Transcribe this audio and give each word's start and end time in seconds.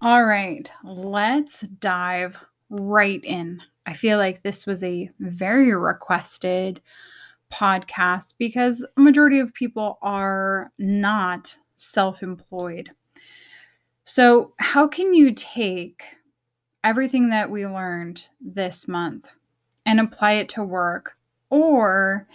All 0.00 0.24
right, 0.24 0.70
let's 0.82 1.60
dive 1.60 2.42
right 2.70 3.22
in. 3.22 3.60
I 3.86 3.92
feel 3.92 4.18
like 4.18 4.42
this 4.42 4.66
was 4.66 4.82
a 4.82 5.10
very 5.18 5.74
requested 5.74 6.80
podcast 7.52 8.34
because 8.38 8.86
a 8.96 9.00
majority 9.00 9.40
of 9.40 9.52
people 9.52 9.98
are 10.00 10.72
not 10.78 11.56
self 11.76 12.22
employed. 12.22 12.90
So, 14.04 14.54
how 14.58 14.88
can 14.88 15.14
you 15.14 15.34
take 15.34 16.04
everything 16.82 17.28
that 17.30 17.50
we 17.50 17.66
learned 17.66 18.28
this 18.40 18.88
month 18.88 19.28
and 19.84 20.00
apply 20.00 20.32
it 20.32 20.48
to 20.50 20.64
work? 20.64 21.16
Or 21.50 22.26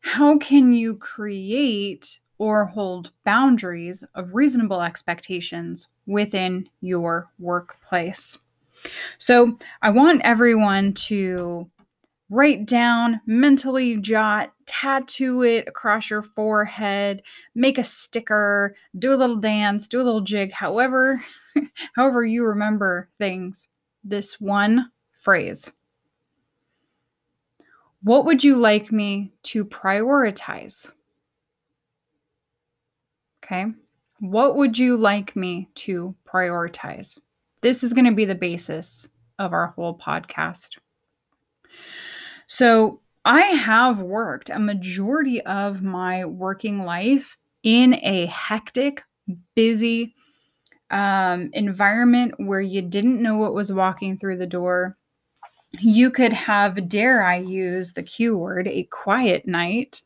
how 0.00 0.38
can 0.38 0.72
you 0.72 0.96
create 0.96 2.20
or 2.42 2.66
hold 2.66 3.12
boundaries 3.22 4.02
of 4.16 4.34
reasonable 4.34 4.82
expectations 4.82 5.86
within 6.06 6.68
your 6.80 7.30
workplace. 7.38 8.36
So, 9.16 9.56
I 9.80 9.90
want 9.90 10.22
everyone 10.24 10.94
to 10.94 11.70
write 12.28 12.66
down, 12.66 13.20
mentally 13.26 13.96
jot, 13.96 14.52
tattoo 14.66 15.44
it 15.44 15.68
across 15.68 16.10
your 16.10 16.22
forehead, 16.22 17.22
make 17.54 17.78
a 17.78 17.84
sticker, 17.84 18.74
do 18.98 19.14
a 19.14 19.14
little 19.14 19.36
dance, 19.36 19.86
do 19.86 20.00
a 20.00 20.02
little 20.02 20.20
jig, 20.20 20.50
however 20.50 21.22
however 21.94 22.24
you 22.24 22.44
remember 22.44 23.08
things. 23.18 23.68
This 24.02 24.40
one 24.40 24.90
phrase. 25.12 25.70
What 28.02 28.24
would 28.24 28.42
you 28.42 28.56
like 28.56 28.90
me 28.90 29.30
to 29.44 29.64
prioritize? 29.64 30.90
Okay. 33.52 33.66
What 34.20 34.56
would 34.56 34.78
you 34.78 34.96
like 34.96 35.36
me 35.36 35.68
to 35.74 36.14
prioritize? 36.26 37.18
This 37.60 37.84
is 37.84 37.92
going 37.92 38.06
to 38.06 38.14
be 38.14 38.24
the 38.24 38.34
basis 38.34 39.08
of 39.38 39.52
our 39.52 39.68
whole 39.68 39.98
podcast. 39.98 40.78
So, 42.46 43.00
I 43.24 43.42
have 43.42 44.00
worked 44.00 44.50
a 44.50 44.58
majority 44.58 45.42
of 45.42 45.82
my 45.82 46.24
working 46.24 46.84
life 46.84 47.36
in 47.62 47.94
a 48.02 48.26
hectic, 48.26 49.02
busy 49.54 50.14
um, 50.90 51.50
environment 51.52 52.34
where 52.38 52.60
you 52.60 52.82
didn't 52.82 53.22
know 53.22 53.36
what 53.36 53.54
was 53.54 53.70
walking 53.70 54.18
through 54.18 54.38
the 54.38 54.46
door. 54.46 54.96
You 55.78 56.10
could 56.10 56.32
have, 56.32 56.88
dare 56.88 57.22
I 57.22 57.36
use 57.36 57.92
the 57.92 58.02
Q 58.02 58.38
word, 58.38 58.66
a 58.66 58.84
quiet 58.84 59.46
night, 59.46 60.02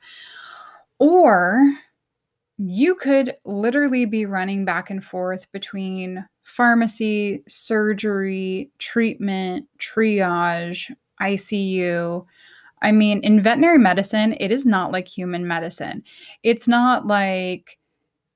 or 0.99 1.73
you 2.59 2.95
could 2.95 3.35
literally 3.45 4.07
be 4.07 4.25
running 4.25 4.65
back 4.65 4.91
and 4.91 5.05
forth 5.05 5.51
between 5.53 6.27
pharmacy, 6.43 7.43
surgery, 7.47 8.71
treatment, 8.79 9.67
triage, 9.79 10.91
ICU. 11.21 12.25
I 12.83 12.93
mean, 12.93 13.21
in 13.21 13.43
veterinary 13.43 13.79
medicine, 13.79 14.37
it 14.39 14.51
is 14.51 14.65
not 14.65 14.93
like 14.93 15.09
human 15.09 15.47
medicine. 15.47 16.03
It's 16.43 16.67
not 16.69 17.07
like, 17.07 17.79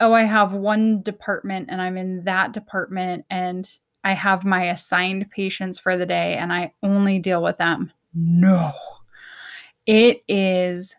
oh, 0.01 0.13
I 0.13 0.23
have 0.23 0.53
one 0.53 1.03
department 1.03 1.69
and 1.71 1.81
I'm 1.81 1.97
in 1.97 2.25
that 2.25 2.53
department 2.53 3.25
and 3.31 3.69
I 4.03 4.13
have 4.13 4.45
my 4.45 4.65
assigned 4.65 5.31
patients 5.31 5.79
for 5.79 5.97
the 5.97 6.07
day 6.07 6.37
and 6.37 6.53
I 6.53 6.73
only 6.83 7.19
deal 7.19 7.43
with 7.43 7.59
them. 7.59 7.93
No. 8.15 8.73
It 9.87 10.23
is 10.29 10.95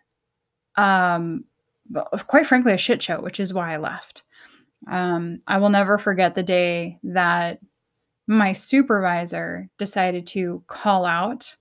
um 0.76 1.44
quite 2.26 2.46
frankly, 2.46 2.72
a 2.72 2.78
shit 2.78 3.02
show, 3.02 3.20
which 3.20 3.40
is 3.40 3.54
why 3.54 3.74
I 3.74 3.76
left. 3.76 4.22
Um, 4.90 5.40
I 5.46 5.58
will 5.58 5.68
never 5.68 5.98
forget 5.98 6.34
the 6.34 6.42
day 6.42 6.98
that 7.04 7.60
my 8.26 8.52
supervisor 8.52 9.68
decided 9.78 10.26
to 10.28 10.62
call 10.66 11.04
out, 11.04 11.56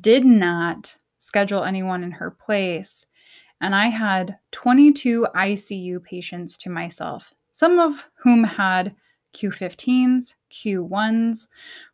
did 0.00 0.24
not 0.24 0.96
schedule 1.18 1.64
anyone 1.64 2.04
in 2.04 2.12
her 2.12 2.30
place, 2.30 3.06
and 3.60 3.74
I 3.74 3.86
had 3.86 4.36
22 4.52 5.26
ICU 5.34 6.02
patients 6.02 6.56
to 6.58 6.70
myself, 6.70 7.32
some 7.50 7.78
of 7.78 8.04
whom 8.22 8.44
had 8.44 8.94
Q15s, 9.34 10.34
Q1s. 10.52 11.48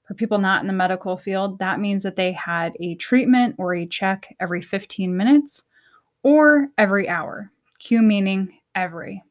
For 0.07 0.15
people 0.15 0.39
not 0.39 0.61
in 0.61 0.67
the 0.67 0.73
medical 0.73 1.17
field, 1.17 1.61
that 1.61 1.79
means 1.79 2.03
that 2.03 2.17
they 2.17 2.33
had 2.33 2.77
a 2.81 2.97
treatment 2.97 3.55
or 3.59 3.75
a 3.75 3.87
check 3.87 4.35
every 4.41 4.61
15 4.61 5.17
minutes 5.17 5.63
or 6.25 6.69
every 6.77 7.09
hour. 7.09 7.53
Q 7.81 8.03
meaning 8.03 8.59
every. 8.75 9.25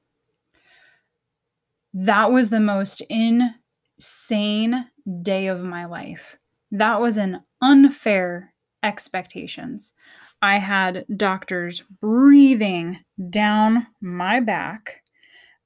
That 1.94 2.32
was 2.32 2.50
the 2.50 2.60
most 2.60 3.02
insane 3.10 4.86
day 5.22 5.48
of 5.48 5.62
my 5.62 5.86
life. 5.86 6.38
That 6.72 7.02
was 7.02 7.18
an 7.18 7.42
unfair 7.62 8.54
expectations. 8.84 9.94
I 10.42 10.58
had 10.58 11.06
doctors 11.16 11.84
breathing 12.02 13.00
down 13.30 13.88
my 14.02 14.40
back 14.40 15.02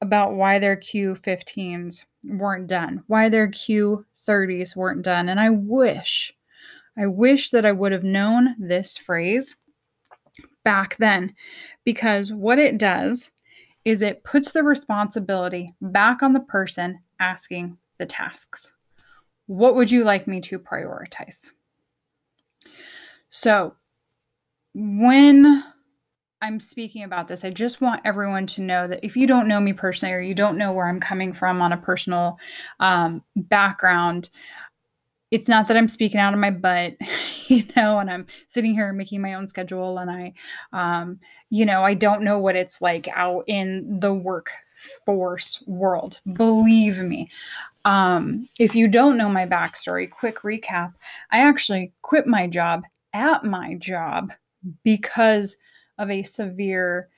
about 0.02 0.34
why 0.34 0.60
their 0.60 0.76
Q15s 0.76 2.06
weren't 2.24 2.68
done, 2.68 3.04
why 3.08 3.30
their 3.30 3.50
Q30s 3.50 4.76
weren't 4.76 5.04
done. 5.04 5.30
And 5.30 5.40
I 5.40 5.50
wish, 5.50 6.34
I 6.98 7.08
wish 7.08 7.50
that 7.52 7.66
I 7.66 7.72
would 7.72 7.92
have 7.92 8.04
known 8.04 8.56
this 8.60 8.98
phrase 8.98 9.56
back 10.64 10.98
then 10.98 11.36
because 11.84 12.32
what 12.32 12.60
it 12.60 12.78
does 12.78 13.32
is 13.86 14.02
it 14.02 14.24
puts 14.24 14.52
the 14.52 14.64
responsibility 14.64 15.74
back 15.82 16.24
on 16.24 16.34
the 16.34 16.40
person 16.40 17.00
asking 17.20 17.78
the 17.98 18.06
tasks. 18.06 18.74
What 19.46 19.76
would 19.76 19.92
you 19.92 20.04
like 20.04 20.28
me 20.28 20.40
to 20.42 20.60
prioritize? 20.60 21.52
So, 23.30 23.76
when 24.74 25.64
I'm 26.42 26.60
speaking 26.60 27.04
about 27.04 27.28
this, 27.28 27.46
I 27.46 27.52
just 27.52 27.80
want 27.80 28.02
everyone 28.04 28.48
to 28.48 28.62
know 28.62 28.88
that 28.88 29.00
if 29.04 29.16
you 29.16 29.28
don't 29.28 29.48
know 29.48 29.62
me 29.62 29.72
personally 29.72 30.14
or 30.14 30.20
you 30.20 30.36
don't 30.36 30.58
know 30.58 30.74
where 30.74 30.88
I'm 30.88 31.00
coming 31.00 31.32
from 31.32 31.62
on 31.62 31.72
a 31.72 31.78
personal 31.78 32.38
um, 32.80 33.24
background, 33.36 34.30
it's 35.34 35.50
not 35.50 35.68
that 35.68 35.76
I'm 35.76 35.88
speaking 35.88 36.20
out 36.20 36.36
of 36.36 36.40
my 36.40 36.52
butt, 36.52 36.96
you 37.48 37.64
know, 37.76 37.98
and 37.98 38.10
I'm 38.10 38.28
sitting 38.46 38.76
here 38.76 38.94
making 38.94 39.20
my 39.20 39.34
own 39.34 39.48
schedule 39.48 39.98
and 39.98 40.12
I, 40.12 40.34
um, 40.72 41.20
you 41.50 41.66
know, 41.66 41.84
I 41.84 41.96
don't 41.96 42.22
know 42.22 42.38
what 42.38 42.56
it's 42.56 42.84
like 42.84 43.08
out 43.08 43.44
in 43.48 44.00
the 44.00 44.14
workforce 44.14 45.60
world. 45.66 46.22
Believe 46.34 47.00
me. 47.00 47.32
Um, 47.84 48.48
if 48.60 48.76
you 48.76 48.88
don't 48.88 49.18
know 49.18 49.28
my 49.28 49.48
backstory, 49.48 50.08
quick 50.08 50.42
recap 50.44 50.94
I 51.32 51.40
actually 51.40 51.94
quit 52.04 52.28
my 52.28 52.46
job 52.46 52.84
at 53.12 53.44
my 53.44 53.74
job 53.74 54.34
because 54.84 55.58
of 55.98 56.12
a 56.12 56.22
severe 56.22 57.10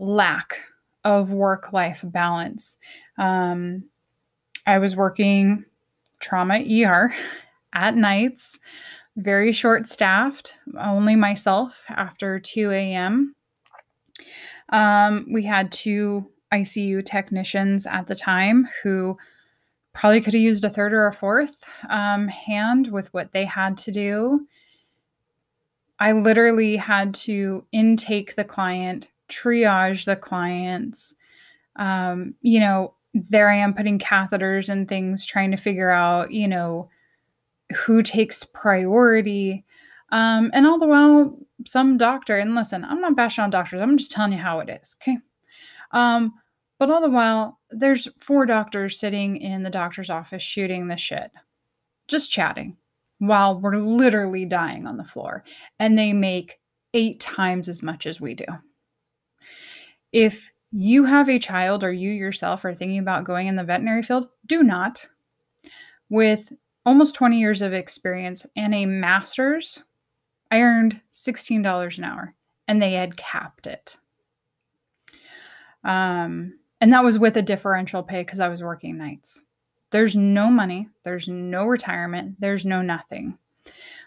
lack 0.00 0.64
of 1.04 1.32
work 1.32 1.72
life 1.72 2.00
balance. 2.04 2.76
Um, 3.18 3.84
I 4.66 4.78
was 4.78 4.96
working 4.96 5.64
trauma 6.18 6.58
ER 6.58 7.14
at 7.74 7.96
nights, 7.96 8.58
very 9.16 9.52
short 9.52 9.86
staffed, 9.86 10.56
only 10.78 11.16
myself 11.16 11.84
after 11.88 12.38
2 12.38 12.70
a.m. 12.70 13.34
Um, 14.70 15.26
we 15.32 15.44
had 15.44 15.70
two 15.70 16.30
ICU 16.52 17.04
technicians 17.04 17.86
at 17.86 18.06
the 18.06 18.14
time 18.14 18.68
who 18.82 19.16
probably 19.92 20.20
could 20.20 20.34
have 20.34 20.42
used 20.42 20.64
a 20.64 20.70
third 20.70 20.92
or 20.92 21.06
a 21.06 21.12
fourth 21.12 21.64
um, 21.90 22.28
hand 22.28 22.90
with 22.90 23.12
what 23.12 23.32
they 23.32 23.44
had 23.44 23.76
to 23.76 23.92
do. 23.92 24.46
I 25.98 26.12
literally 26.12 26.76
had 26.76 27.14
to 27.14 27.64
intake 27.72 28.34
the 28.34 28.44
client, 28.44 29.08
triage 29.28 30.04
the 30.04 30.16
clients. 30.16 31.14
Um, 31.76 32.34
you 32.40 32.60
know, 32.60 32.94
there 33.14 33.50
I 33.50 33.56
am 33.56 33.74
putting 33.74 33.98
catheters 33.98 34.68
and 34.68 34.88
things, 34.88 35.26
trying 35.26 35.50
to 35.50 35.56
figure 35.56 35.90
out, 35.90 36.30
you 36.30 36.48
know, 36.48 36.88
who 37.72 38.02
takes 38.02 38.44
priority. 38.44 39.64
Um, 40.10 40.50
and 40.52 40.66
all 40.66 40.78
the 40.78 40.86
while, 40.86 41.38
some 41.66 41.96
doctor, 41.96 42.36
and 42.38 42.54
listen, 42.54 42.84
I'm 42.84 43.00
not 43.00 43.16
bashing 43.16 43.44
on 43.44 43.50
doctors, 43.50 43.80
I'm 43.80 43.96
just 43.96 44.10
telling 44.10 44.32
you 44.32 44.38
how 44.38 44.60
it 44.60 44.68
is, 44.68 44.96
okay? 45.00 45.18
Um, 45.92 46.34
but 46.78 46.90
all 46.90 47.00
the 47.00 47.10
while, 47.10 47.60
there's 47.70 48.08
four 48.18 48.44
doctors 48.44 48.98
sitting 48.98 49.36
in 49.36 49.62
the 49.62 49.70
doctor's 49.70 50.10
office 50.10 50.42
shooting 50.42 50.88
the 50.88 50.96
shit, 50.96 51.30
just 52.08 52.30
chatting 52.30 52.76
while 53.18 53.60
we're 53.60 53.76
literally 53.76 54.44
dying 54.44 54.86
on 54.86 54.96
the 54.96 55.04
floor. 55.04 55.44
And 55.78 55.96
they 55.96 56.12
make 56.12 56.58
eight 56.92 57.20
times 57.20 57.68
as 57.68 57.82
much 57.82 58.04
as 58.06 58.20
we 58.20 58.34
do. 58.34 58.44
If 60.10 60.52
you 60.72 61.04
have 61.04 61.28
a 61.28 61.38
child 61.38 61.84
or 61.84 61.92
you 61.92 62.10
yourself 62.10 62.64
are 62.64 62.74
thinking 62.74 62.98
about 62.98 63.24
going 63.24 63.46
in 63.46 63.56
the 63.56 63.62
veterinary 63.62 64.02
field, 64.02 64.28
do 64.46 64.62
not. 64.62 65.08
With 66.08 66.52
almost 66.84 67.14
20 67.14 67.38
years 67.38 67.62
of 67.62 67.72
experience 67.72 68.46
and 68.56 68.74
a 68.74 68.86
master's, 68.86 69.82
I 70.50 70.60
earned 70.60 71.00
$16 71.12 71.98
an 71.98 72.04
hour 72.04 72.34
and 72.68 72.80
they 72.80 72.92
had 72.92 73.16
capped 73.16 73.66
it. 73.66 73.96
Um, 75.84 76.58
and 76.80 76.92
that 76.92 77.04
was 77.04 77.18
with 77.18 77.36
a 77.36 77.42
differential 77.42 78.02
pay 78.02 78.22
because 78.22 78.40
I 78.40 78.48
was 78.48 78.62
working 78.62 78.98
nights. 78.98 79.42
There's 79.90 80.16
no 80.16 80.48
money, 80.48 80.88
there's 81.04 81.28
no 81.28 81.66
retirement, 81.66 82.36
there's 82.40 82.64
no 82.64 82.82
nothing. 82.82 83.38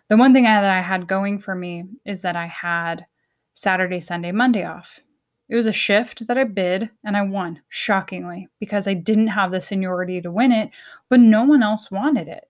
The 0.07 0.17
one 0.17 0.33
thing 0.33 0.45
I, 0.45 0.61
that 0.61 0.77
I 0.77 0.81
had 0.81 1.07
going 1.07 1.39
for 1.39 1.55
me 1.55 1.85
is 2.05 2.21
that 2.23 2.35
I 2.35 2.47
had 2.47 3.05
Saturday, 3.53 3.99
Sunday, 3.99 4.31
Monday 4.31 4.65
off. 4.65 4.99
It 5.47 5.55
was 5.55 5.67
a 5.67 5.71
shift 5.71 6.27
that 6.27 6.37
I 6.37 6.43
bid 6.43 6.89
and 7.03 7.15
I 7.15 7.21
won, 7.21 7.61
shockingly, 7.69 8.47
because 8.59 8.87
I 8.87 8.93
didn't 8.93 9.27
have 9.27 9.51
the 9.51 9.61
seniority 9.61 10.21
to 10.21 10.31
win 10.31 10.51
it, 10.51 10.71
but 11.09 11.19
no 11.19 11.43
one 11.43 11.61
else 11.61 11.91
wanted 11.91 12.27
it. 12.27 12.49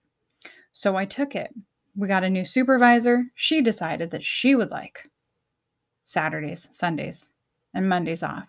So 0.78 0.94
I 0.94 1.06
took 1.06 1.34
it. 1.34 1.54
We 1.94 2.06
got 2.06 2.22
a 2.22 2.28
new 2.28 2.44
supervisor. 2.44 3.24
She 3.34 3.62
decided 3.62 4.10
that 4.10 4.22
she 4.22 4.54
would 4.54 4.70
like 4.70 5.08
Saturdays, 6.04 6.68
Sundays, 6.70 7.30
and 7.72 7.88
Mondays 7.88 8.22
off. 8.22 8.44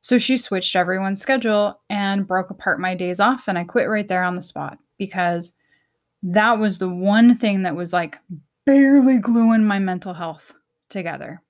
So 0.00 0.16
she 0.16 0.38
switched 0.38 0.74
everyone's 0.74 1.20
schedule 1.20 1.82
and 1.90 2.26
broke 2.26 2.48
apart 2.48 2.80
my 2.80 2.94
days 2.94 3.20
off, 3.20 3.46
and 3.46 3.58
I 3.58 3.64
quit 3.64 3.90
right 3.90 4.08
there 4.08 4.24
on 4.24 4.36
the 4.36 4.42
spot 4.42 4.78
because 4.96 5.52
that 6.22 6.58
was 6.58 6.78
the 6.78 6.88
one 6.88 7.36
thing 7.36 7.64
that 7.64 7.76
was 7.76 7.92
like 7.92 8.18
barely 8.64 9.18
gluing 9.18 9.66
my 9.66 9.78
mental 9.78 10.14
health 10.14 10.54
together. 10.88 11.42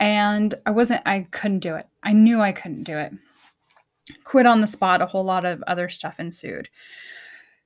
And 0.00 0.56
I 0.66 0.72
wasn't, 0.72 1.02
I 1.06 1.28
couldn't 1.30 1.60
do 1.60 1.76
it. 1.76 1.86
I 2.02 2.14
knew 2.14 2.40
I 2.40 2.50
couldn't 2.50 2.82
do 2.82 2.98
it. 2.98 3.12
Quit 4.24 4.44
on 4.44 4.60
the 4.60 4.66
spot, 4.66 5.00
a 5.00 5.06
whole 5.06 5.24
lot 5.24 5.44
of 5.44 5.62
other 5.68 5.88
stuff 5.88 6.18
ensued. 6.18 6.68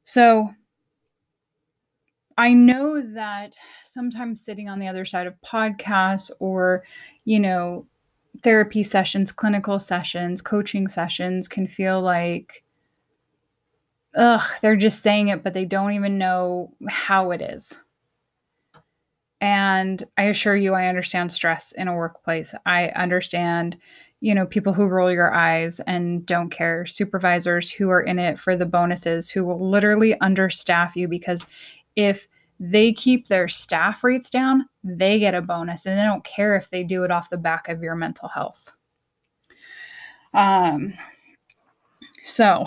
So 0.04 0.50
I 2.38 2.52
know 2.52 3.00
that 3.00 3.56
sometimes 3.82 4.44
sitting 4.44 4.68
on 4.68 4.78
the 4.78 4.88
other 4.88 5.04
side 5.04 5.26
of 5.26 5.40
podcasts 5.40 6.30
or, 6.38 6.84
you 7.24 7.40
know, 7.40 7.86
therapy 8.42 8.82
sessions, 8.82 9.32
clinical 9.32 9.78
sessions, 9.78 10.42
coaching 10.42 10.88
sessions 10.88 11.48
can 11.48 11.66
feel 11.66 12.02
like, 12.02 12.62
ugh, 14.14 14.42
they're 14.60 14.76
just 14.76 15.02
saying 15.02 15.28
it, 15.28 15.42
but 15.42 15.54
they 15.54 15.64
don't 15.64 15.92
even 15.92 16.18
know 16.18 16.72
how 16.88 17.30
it 17.30 17.40
is. 17.40 17.80
And 19.40 20.02
I 20.16 20.24
assure 20.24 20.56
you, 20.56 20.74
I 20.74 20.88
understand 20.88 21.32
stress 21.32 21.72
in 21.72 21.88
a 21.88 21.94
workplace. 21.94 22.54
I 22.64 22.88
understand, 22.88 23.76
you 24.20 24.34
know, 24.34 24.46
people 24.46 24.72
who 24.72 24.86
roll 24.86 25.12
your 25.12 25.32
eyes 25.32 25.78
and 25.80 26.24
don't 26.24 26.50
care, 26.50 26.86
supervisors 26.86 27.70
who 27.70 27.90
are 27.90 28.00
in 28.00 28.18
it 28.18 28.38
for 28.38 28.56
the 28.56 28.64
bonuses, 28.64 29.28
who 29.30 29.44
will 29.44 29.70
literally 29.70 30.14
understaff 30.22 30.96
you 30.96 31.06
because 31.06 31.46
if 31.96 32.28
they 32.60 32.92
keep 32.92 33.28
their 33.28 33.48
staff 33.48 34.04
rates 34.04 34.30
down, 34.30 34.66
they 34.84 35.18
get 35.18 35.34
a 35.34 35.42
bonus 35.42 35.86
and 35.86 35.98
they 35.98 36.04
don't 36.04 36.24
care 36.24 36.56
if 36.56 36.70
they 36.70 36.82
do 36.82 37.04
it 37.04 37.10
off 37.10 37.30
the 37.30 37.36
back 37.36 37.68
of 37.68 37.82
your 37.82 37.94
mental 37.94 38.28
health. 38.28 38.72
Um, 40.32 40.94
so 42.24 42.64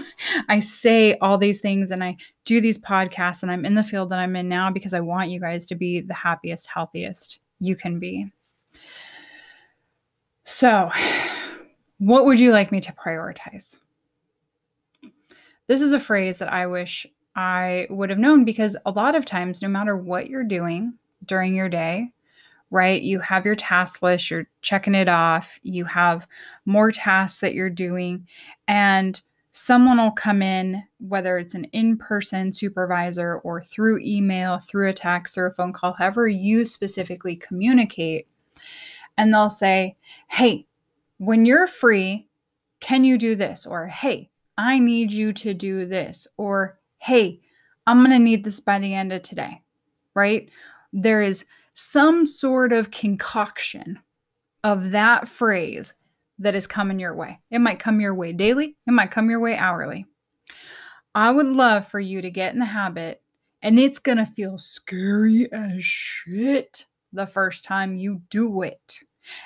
I 0.48 0.60
say 0.60 1.16
all 1.18 1.38
these 1.38 1.60
things 1.60 1.90
and 1.90 2.02
I 2.02 2.16
do 2.44 2.60
these 2.60 2.78
podcasts 2.78 3.42
and 3.42 3.50
I'm 3.50 3.64
in 3.64 3.74
the 3.74 3.84
field 3.84 4.10
that 4.10 4.18
I'm 4.18 4.36
in 4.36 4.48
now 4.48 4.70
because 4.70 4.94
I 4.94 5.00
want 5.00 5.30
you 5.30 5.40
guys 5.40 5.66
to 5.66 5.74
be 5.74 6.00
the 6.00 6.14
happiest, 6.14 6.66
healthiest 6.66 7.40
you 7.58 7.76
can 7.76 7.98
be. 7.98 8.32
So, 10.44 10.90
what 11.98 12.24
would 12.24 12.40
you 12.40 12.52
like 12.52 12.72
me 12.72 12.80
to 12.80 12.92
prioritize? 12.92 13.78
This 15.68 15.80
is 15.80 15.92
a 15.92 16.00
phrase 16.00 16.38
that 16.38 16.52
I 16.52 16.66
wish 16.66 17.06
I 17.34 17.86
would 17.90 18.10
have 18.10 18.18
known 18.18 18.44
because 18.44 18.76
a 18.84 18.90
lot 18.90 19.14
of 19.14 19.24
times, 19.24 19.62
no 19.62 19.68
matter 19.68 19.96
what 19.96 20.28
you're 20.28 20.44
doing 20.44 20.94
during 21.26 21.54
your 21.54 21.68
day, 21.68 22.12
right, 22.70 23.02
you 23.02 23.20
have 23.20 23.44
your 23.44 23.54
task 23.54 24.02
list, 24.02 24.30
you're 24.30 24.48
checking 24.62 24.94
it 24.94 25.08
off, 25.08 25.58
you 25.62 25.84
have 25.84 26.26
more 26.64 26.90
tasks 26.90 27.40
that 27.40 27.54
you're 27.54 27.70
doing, 27.70 28.26
and 28.66 29.20
someone 29.50 29.98
will 29.98 30.10
come 30.10 30.40
in, 30.40 30.82
whether 30.98 31.36
it's 31.36 31.54
an 31.54 31.64
in 31.72 31.98
person 31.98 32.52
supervisor 32.52 33.36
or 33.38 33.62
through 33.62 34.00
email, 34.00 34.58
through 34.58 34.88
a 34.88 34.94
text, 34.94 35.36
or 35.36 35.46
a 35.46 35.54
phone 35.54 35.72
call, 35.72 35.92
however 35.92 36.26
you 36.26 36.64
specifically 36.64 37.36
communicate, 37.36 38.26
and 39.18 39.32
they'll 39.32 39.50
say, 39.50 39.96
Hey, 40.28 40.66
when 41.18 41.44
you're 41.44 41.66
free, 41.66 42.28
can 42.80 43.04
you 43.04 43.18
do 43.18 43.34
this? 43.34 43.66
Or, 43.66 43.86
Hey, 43.86 44.30
I 44.56 44.78
need 44.78 45.12
you 45.12 45.32
to 45.34 45.52
do 45.52 45.84
this. 45.86 46.26
Or, 46.38 46.78
hey, 47.02 47.40
I'm 47.84 47.98
going 47.98 48.12
to 48.12 48.18
need 48.20 48.44
this 48.44 48.60
by 48.60 48.78
the 48.78 48.94
end 48.94 49.12
of 49.12 49.22
today, 49.22 49.60
right? 50.14 50.48
There 50.92 51.20
is 51.20 51.44
some 51.74 52.26
sort 52.26 52.72
of 52.72 52.92
concoction 52.92 53.98
of 54.62 54.92
that 54.92 55.28
phrase 55.28 55.94
that 56.38 56.54
is 56.54 56.68
coming 56.68 57.00
your 57.00 57.16
way. 57.16 57.40
It 57.50 57.58
might 57.58 57.80
come 57.80 58.00
your 58.00 58.14
way 58.14 58.32
daily, 58.32 58.76
it 58.86 58.92
might 58.92 59.10
come 59.10 59.30
your 59.30 59.40
way 59.40 59.56
hourly. 59.56 60.06
I 61.12 61.32
would 61.32 61.48
love 61.48 61.88
for 61.88 61.98
you 61.98 62.22
to 62.22 62.30
get 62.30 62.52
in 62.52 62.60
the 62.60 62.66
habit, 62.66 63.20
and 63.62 63.80
it's 63.80 63.98
going 63.98 64.18
to 64.18 64.26
feel 64.26 64.58
scary 64.58 65.50
as 65.52 65.84
shit 65.84 66.86
the 67.12 67.26
first 67.26 67.64
time 67.64 67.96
you 67.96 68.22
do 68.30 68.62
it. 68.62 69.00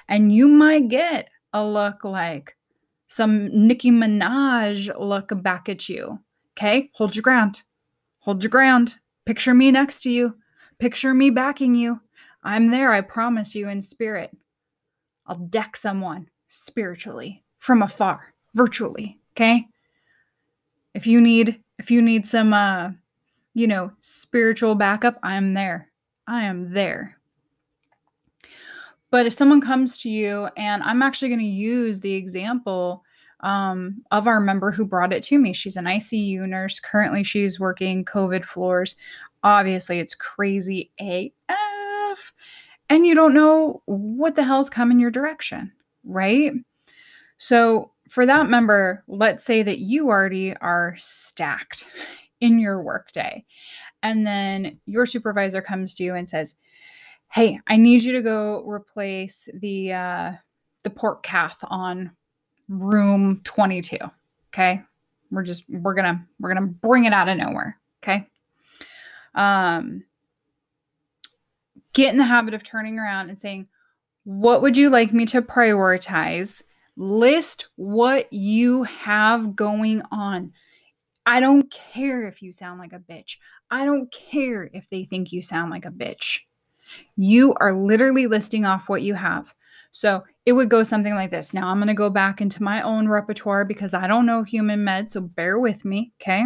And 0.09 0.31
you 0.31 0.47
might 0.49 0.89
get 0.91 1.31
a 1.55 1.65
look 1.65 2.05
like 2.05 2.55
some 3.09 3.67
Nicki 3.67 3.91
Minaj 3.91 4.95
look 5.01 5.31
back 5.43 5.71
at 5.71 5.89
you. 5.89 6.21
Okay, 6.57 6.91
hold 6.95 7.15
your 7.15 7.23
ground. 7.23 7.63
Hold 8.21 8.43
your 8.43 8.51
ground. 8.51 8.97
Picture 9.27 9.53
me 9.53 9.71
next 9.71 10.01
to 10.01 10.11
you. 10.11 10.37
Picture 10.79 11.13
me 11.13 11.29
backing 11.31 11.75
you. 11.75 12.01
I'm 12.43 12.71
there, 12.71 12.93
I 12.93 13.03
promise 13.03 13.55
you, 13.55 13.69
in 13.69 13.83
spirit. 13.83 14.31
I'll 15.27 15.37
deck 15.37 15.77
someone 15.77 16.31
spiritually 16.49 17.45
from 17.59 17.83
afar, 17.83 18.33
virtually. 18.55 19.19
Okay. 19.33 19.67
If 20.95 21.07
you 21.07 21.21
need, 21.21 21.63
if 21.79 21.91
you 21.91 22.01
need 22.01 22.27
some, 22.27 22.55
uh, 22.55 22.93
you 23.53 23.67
know, 23.67 23.93
spiritual 24.01 24.75
backup, 24.77 25.19
I'm 25.23 25.53
there. 25.53 25.91
I 26.27 26.45
am 26.45 26.73
there. 26.73 27.19
But 29.11 29.27
if 29.27 29.35
someone 29.35 29.61
comes 29.61 29.99
to 29.99 30.11
you, 30.11 30.49
and 30.57 30.83
I'm 30.83 31.03
actually 31.03 31.29
going 31.29 31.41
to 31.41 31.47
use 31.47 32.01
the 32.01 32.15
example 32.15 33.05
um, 33.41 34.03
of 34.11 34.27
our 34.27 34.41
member 34.41 34.71
who 34.71 34.87
brought 34.87 35.13
it 35.13 35.23
to 35.25 35.39
me. 35.39 35.53
She's 35.53 35.77
an 35.77 35.85
ICU 35.85 36.49
nurse. 36.49 36.81
Currently, 36.81 37.25
she's 37.25 37.61
working 37.61 38.05
COVID 38.05 38.45
floors. 38.45 38.97
Obviously, 39.43 39.99
it's 39.99 40.15
crazy 40.15 40.91
AF. 40.99 42.33
And 42.89 43.07
you 43.07 43.15
don't 43.15 43.35
know 43.35 43.83
what 43.87 44.37
the 44.37 44.45
hell's 44.45 44.71
coming 44.71 45.01
your 45.01 45.11
direction, 45.11 45.73
right? 46.05 46.53
So, 47.37 47.93
for 48.09 48.25
that 48.25 48.49
member, 48.49 49.03
let's 49.09 49.45
say 49.45 49.63
that 49.65 49.81
you 49.81 50.09
already 50.09 50.57
are 50.59 50.95
stacked 50.97 51.89
in 52.41 52.61
your 52.61 52.83
workday. 52.83 53.45
And 54.03 54.27
then 54.27 54.79
your 54.87 55.07
supervisor 55.07 55.61
comes 55.61 55.95
to 55.95 56.05
you 56.05 56.15
and 56.15 56.29
says, 56.29 56.55
Hey, 57.33 57.59
I 57.67 57.77
need 57.77 58.03
you 58.03 58.13
to 58.13 58.23
go 58.23 58.65
replace 58.65 59.49
the 59.53 59.93
uh, 59.93 60.33
the 60.85 60.91
port 60.91 61.25
cath 61.25 61.59
on 61.65 62.13
room 62.69 63.41
22. 63.45 63.97
Okay. 64.53 64.83
We're 65.31 65.43
just, 65.43 65.65
we're 65.69 65.95
going 65.95 66.17
to, 66.17 66.21
we're 66.39 66.55
going 66.55 66.67
to 66.67 66.73
bring 66.73 67.05
it 67.05 67.13
out 67.13 67.29
of 67.29 67.37
nowhere. 67.37 67.79
Okay. 68.03 68.29
Um, 69.35 70.05
get 71.93 72.11
in 72.11 72.19
the 72.19 72.25
habit 72.25 72.55
of 72.55 72.63
turning 72.63 72.99
around 72.99 73.29
and 73.29 73.39
saying, 73.39 73.69
what 74.25 74.63
would 74.63 74.77
you 74.77 74.91
like 74.91 75.13
me 75.13 75.27
to 75.27 75.43
prioritize? 75.43 76.63
List 76.97 77.69
what 77.77 78.33
you 78.33 78.85
have 78.85 79.55
going 79.55 80.03
on. 80.11 80.53
I 81.25 81.41
don't 81.41 81.71
care 81.71 82.27
if 82.27 82.43
you 82.43 82.53
sound 82.53 82.81
like 82.81 82.93
a 82.93 82.99
bitch. 82.99 83.37
I 83.71 83.85
don't 83.85 84.13
care 84.13 84.71
if 84.73 84.89
they 84.91 85.05
think 85.05 85.33
you 85.33 85.43
sound 85.43 85.71
like 85.71 85.85
a 85.85 85.91
bitch. 85.91 86.41
You 87.17 87.55
are 87.55 87.73
literally 87.73 88.27
listing 88.27 88.65
off 88.65 88.89
what 88.89 89.03
you 89.03 89.15
have. 89.15 89.55
So 89.91 90.25
it 90.47 90.53
would 90.53 90.71
go 90.71 90.85
something 90.85 91.15
like 91.15 91.33
this. 91.33 91.53
Now 91.53 91.69
I'm 91.69 91.79
going 91.79 91.89
to 91.89 91.95
go 91.95 92.09
back 92.09 92.41
into 92.41 92.63
my 92.63 92.81
own 92.81 93.09
repertoire 93.09 93.65
because 93.65 93.93
I 93.93 94.07
don't 94.07 94.27
know 94.27 94.45
human 94.45 94.85
med, 94.85 95.11
so 95.11 95.21
bear 95.21 95.59
with 95.59 95.85
me, 95.85 96.13
okay? 96.23 96.45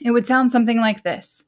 It 0.00 0.12
would 0.12 0.28
sound 0.28 0.52
something 0.52 0.78
like 0.78 1.02
this. 1.02 1.44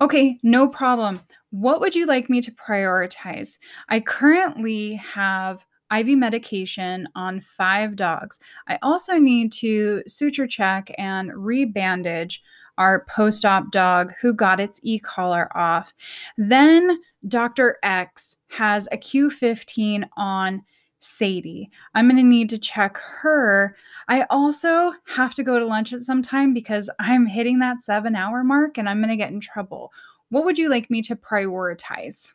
Okay, 0.00 0.40
no 0.42 0.68
problem. 0.68 1.20
What 1.50 1.80
would 1.80 1.94
you 1.94 2.04
like 2.06 2.28
me 2.28 2.40
to 2.42 2.50
prioritize? 2.50 3.58
I 3.88 4.00
currently 4.00 4.96
have 4.96 5.64
IV 5.96 6.18
medication 6.18 7.06
on 7.14 7.40
five 7.40 7.94
dogs. 7.94 8.40
I 8.66 8.80
also 8.82 9.18
need 9.18 9.52
to 9.52 10.02
suture 10.08 10.48
check 10.48 10.90
and 10.98 11.30
rebandage 11.30 12.40
our 12.78 13.04
post 13.04 13.44
op 13.44 13.70
dog 13.70 14.12
who 14.20 14.32
got 14.32 14.60
its 14.60 14.80
e 14.82 14.98
collar 14.98 15.54
off. 15.56 15.92
Then 16.36 17.00
Dr. 17.28 17.78
X 17.82 18.36
has 18.48 18.88
a 18.92 18.96
Q15 18.96 20.08
on 20.16 20.62
Sadie. 21.00 21.70
I'm 21.94 22.08
going 22.08 22.16
to 22.16 22.22
need 22.22 22.48
to 22.50 22.58
check 22.58 22.96
her. 22.96 23.76
I 24.08 24.26
also 24.30 24.92
have 25.06 25.34
to 25.34 25.42
go 25.42 25.58
to 25.58 25.66
lunch 25.66 25.92
at 25.92 26.02
some 26.02 26.22
time 26.22 26.54
because 26.54 26.88
I'm 26.98 27.26
hitting 27.26 27.58
that 27.58 27.82
seven 27.82 28.16
hour 28.16 28.42
mark 28.42 28.78
and 28.78 28.88
I'm 28.88 28.98
going 28.98 29.10
to 29.10 29.16
get 29.16 29.32
in 29.32 29.40
trouble. 29.40 29.92
What 30.30 30.44
would 30.44 30.58
you 30.58 30.70
like 30.70 30.90
me 30.90 31.02
to 31.02 31.16
prioritize? 31.16 32.32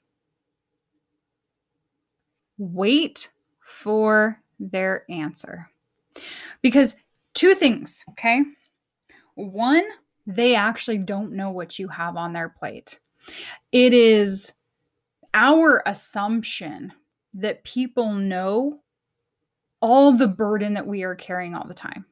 Wait 2.57 3.29
for 3.59 4.39
their 4.59 5.03
answer. 5.09 5.69
Because 6.61 6.95
two 7.33 7.55
things, 7.55 8.03
okay? 8.09 8.43
one, 9.45 9.85
they 10.29 10.53
actually 10.55 10.99
don't 10.99 11.31
know 11.31 11.49
what 11.49 11.79
you 11.79 11.87
have 11.87 12.15
on 12.15 12.33
their 12.33 12.49
plate. 12.49 12.99
It 13.71 13.93
is 13.93 14.53
our 15.33 15.81
assumption 15.87 16.93
that 17.33 17.63
people 17.63 18.13
know 18.13 18.81
all 19.81 20.11
the 20.11 20.27
burden 20.27 20.75
that 20.75 20.85
we 20.85 21.03
are 21.03 21.15
carrying 21.15 21.55
all 21.55 21.67
the 21.67 21.73
time. 21.73 22.05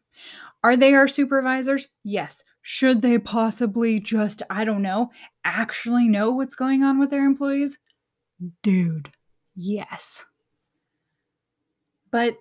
Are 0.63 0.75
they 0.75 0.95
our 0.95 1.07
supervisors? 1.07 1.87
Yes. 2.03 2.43
Should 2.63 3.03
they 3.03 3.19
possibly 3.19 3.99
just, 3.99 4.41
I 4.49 4.65
don't 4.65 4.81
know, 4.81 5.11
actually 5.45 6.07
know 6.07 6.31
what's 6.31 6.55
going 6.55 6.83
on 6.83 6.99
with 6.99 7.11
their 7.11 7.23
employees? 7.23 7.77
Dude, 8.63 9.11
yes. 9.55 10.25
But 12.09 12.37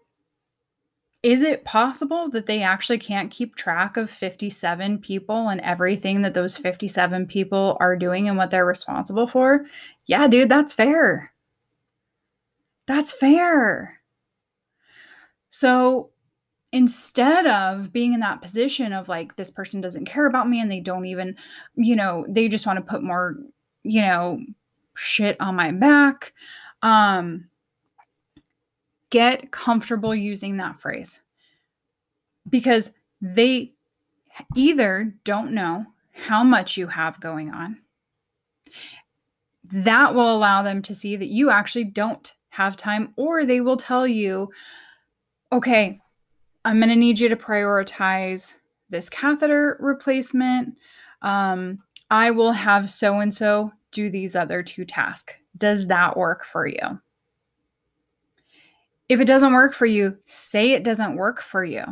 is 1.27 1.43
it 1.43 1.65
possible 1.65 2.31
that 2.31 2.47
they 2.47 2.63
actually 2.63 2.99
can't 2.99 3.33
keep 3.33 3.57
track 3.57 3.97
of 3.97 4.09
57 4.09 4.99
people 4.99 5.49
and 5.49 5.61
everything 5.63 6.23
that 6.23 6.35
those 6.35 6.57
57 6.57 7.27
people 7.27 7.77
are 7.81 7.97
doing 7.97 8.29
and 8.29 8.39
what 8.39 8.53
they're 8.53 8.65
responsible 8.65 9.27
for? 9.27 9.65
Yeah, 10.07 10.29
dude, 10.29 10.49
that's 10.49 10.73
fair. 10.73 11.33
That's 12.87 13.11
fair. 13.11 14.01
So 15.49 16.11
instead 16.71 17.49
of 17.49 17.93
being 17.93 18.13
in 18.13 18.21
that 18.21 18.41
position 18.41 18.93
of 18.93 19.09
like, 19.09 19.35
this 19.35 19.51
person 19.51 19.81
doesn't 19.81 20.05
care 20.05 20.27
about 20.27 20.49
me 20.49 20.61
and 20.61 20.71
they 20.71 20.79
don't 20.79 21.07
even, 21.07 21.35
you 21.75 21.97
know, 21.97 22.25
they 22.29 22.47
just 22.47 22.67
want 22.67 22.77
to 22.77 22.89
put 22.89 23.03
more, 23.03 23.37
you 23.83 24.01
know, 24.01 24.39
shit 24.95 25.37
on 25.41 25.57
my 25.57 25.73
back. 25.73 26.35
Um, 26.83 27.49
get 29.17 29.51
comfortable 29.51 30.15
using 30.15 30.59
that 30.59 30.79
phrase 30.79 31.23
because 32.51 32.91
they 33.23 33.73
either 34.55 35.15
don't 35.25 35.53
know 35.53 35.87
how 36.13 36.45
much 36.45 36.77
you 36.77 36.87
have 36.87 37.19
going 37.19 37.51
on. 37.51 37.79
That 39.65 40.15
will 40.15 40.37
allow 40.37 40.61
them 40.61 40.83
to 40.83 40.95
see 40.95 41.17
that 41.17 41.29
you 41.29 41.49
actually 41.49 41.85
don't 41.85 42.31
have 42.51 42.77
time, 42.77 43.15
or 43.17 43.47
they 43.47 43.63
will 43.63 43.79
tell 43.79 44.07
you, 44.07 44.51
okay, 45.51 45.99
I'm 46.67 46.79
going 46.79 46.91
to 46.91 46.95
need 46.95 47.19
you 47.19 47.31
to 47.31 47.37
prioritize 47.37 48.53
this 48.91 49.09
catheter 49.09 49.79
replacement. 49.81 50.77
Um, 51.23 51.79
I 52.11 52.33
will 52.33 52.53
have 52.53 52.91
so 52.91 53.21
and 53.21 53.33
so 53.33 53.73
do 53.93 54.11
these 54.11 54.37
other 54.37 54.63
two 54.63 54.85
tasks. 54.85 55.33
Does 55.57 55.87
that 55.87 56.19
work 56.19 56.45
for 56.45 56.67
you? 56.67 57.01
If 59.09 59.21
it 59.21 59.27
doesn't 59.27 59.53
work 59.53 59.73
for 59.73 59.87
you, 59.87 60.19
say 60.25 60.73
it 60.73 60.83
doesn't 60.83 61.17
work 61.17 61.41
for 61.41 61.65
you. 61.65 61.85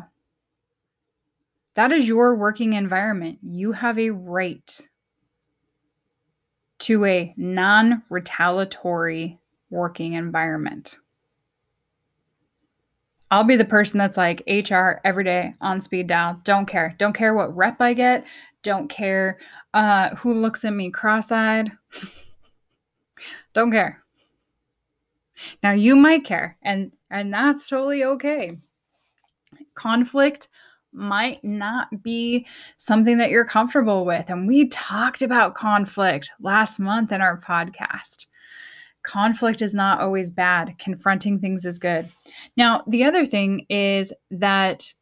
That 1.75 1.92
is 1.92 2.09
your 2.09 2.37
working 2.37 2.73
environment. 2.73 3.38
You 3.42 3.73
have 3.73 3.99
a 3.99 4.11
right 4.11 4.80
to 6.80 7.04
a 7.04 7.35
non 7.37 8.02
retaliatory 8.11 9.38
working 9.71 10.14
environment. 10.14 10.99
I'll 13.30 13.44
be 13.44 13.56
the 13.56 13.64
person 13.64 13.99
that's 13.99 14.16
like 14.16 14.44
HR 14.47 15.00
every 15.04 15.25
day 15.25 15.54
on 15.61 15.80
speed 15.80 16.06
dial. 16.06 16.40
Don't 16.44 16.66
care. 16.66 16.94
Don't 16.99 17.14
care 17.14 17.35
what 17.35 17.56
rep 17.56 17.80
I 17.80 17.94
get. 17.94 18.25
Don't 18.62 18.88
care 18.88 19.38
uh, 19.73 20.14
who 20.16 20.35
looks 20.35 20.64
at 20.64 20.73
me 20.73 20.90
cross 20.90 21.33
eyed. 21.33 21.73
Don't 23.52 23.73
care. 23.73 24.04
Now 25.62 25.73
you 25.73 25.97
might 25.97 26.25
care, 26.25 26.56
and 26.62 26.92
and 27.14 27.33
that's 27.33 27.68
totally 27.68 28.02
okay. 28.02 28.59
Conflict 29.75 30.49
might 30.92 31.42
not 31.44 32.02
be 32.02 32.44
something 32.76 33.18
that 33.18 33.30
you're 33.30 33.44
comfortable 33.44 34.04
with. 34.04 34.30
And 34.30 34.49
we 34.49 34.68
talked 34.68 35.23
about 35.23 35.54
conflict 35.54 36.30
last 36.40 36.80
month 36.80 37.12
in 37.12 37.21
our 37.21 37.40
podcast. 37.40 38.26
Conflict 39.04 39.62
is 39.62 39.73
not 39.73 40.00
always 40.00 40.33
bad, 40.33 40.76
confronting 40.78 41.38
things 41.38 41.64
is 41.64 41.78
good. 41.78 42.11
Now, 42.56 42.83
the 42.88 43.04
other 43.04 43.26
thing 43.26 43.66
is 43.68 44.12
that 44.33 44.92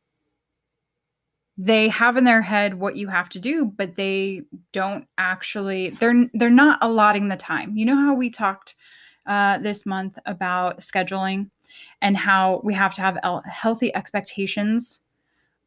they 1.56 1.88
have 1.88 2.18
in 2.18 2.24
their 2.24 2.42
head 2.42 2.74
what 2.74 2.96
you 2.96 3.08
have 3.08 3.28
to 3.28 3.38
do 3.38 3.66
but 3.66 3.94
they 3.96 4.40
don't 4.72 5.06
actually 5.18 5.90
they're 5.90 6.26
they're 6.32 6.48
not 6.48 6.78
allotting 6.80 7.28
the 7.28 7.36
time 7.36 7.76
you 7.76 7.84
know 7.84 7.94
how 7.94 8.14
we 8.14 8.30
talked 8.30 8.74
uh, 9.26 9.58
this 9.58 9.84
month 9.84 10.18
about 10.24 10.80
scheduling 10.80 11.50
and 12.00 12.16
how 12.16 12.60
we 12.64 12.74
have 12.74 12.94
to 12.94 13.00
have 13.00 13.18
healthy 13.44 13.94
expectations 13.94 15.00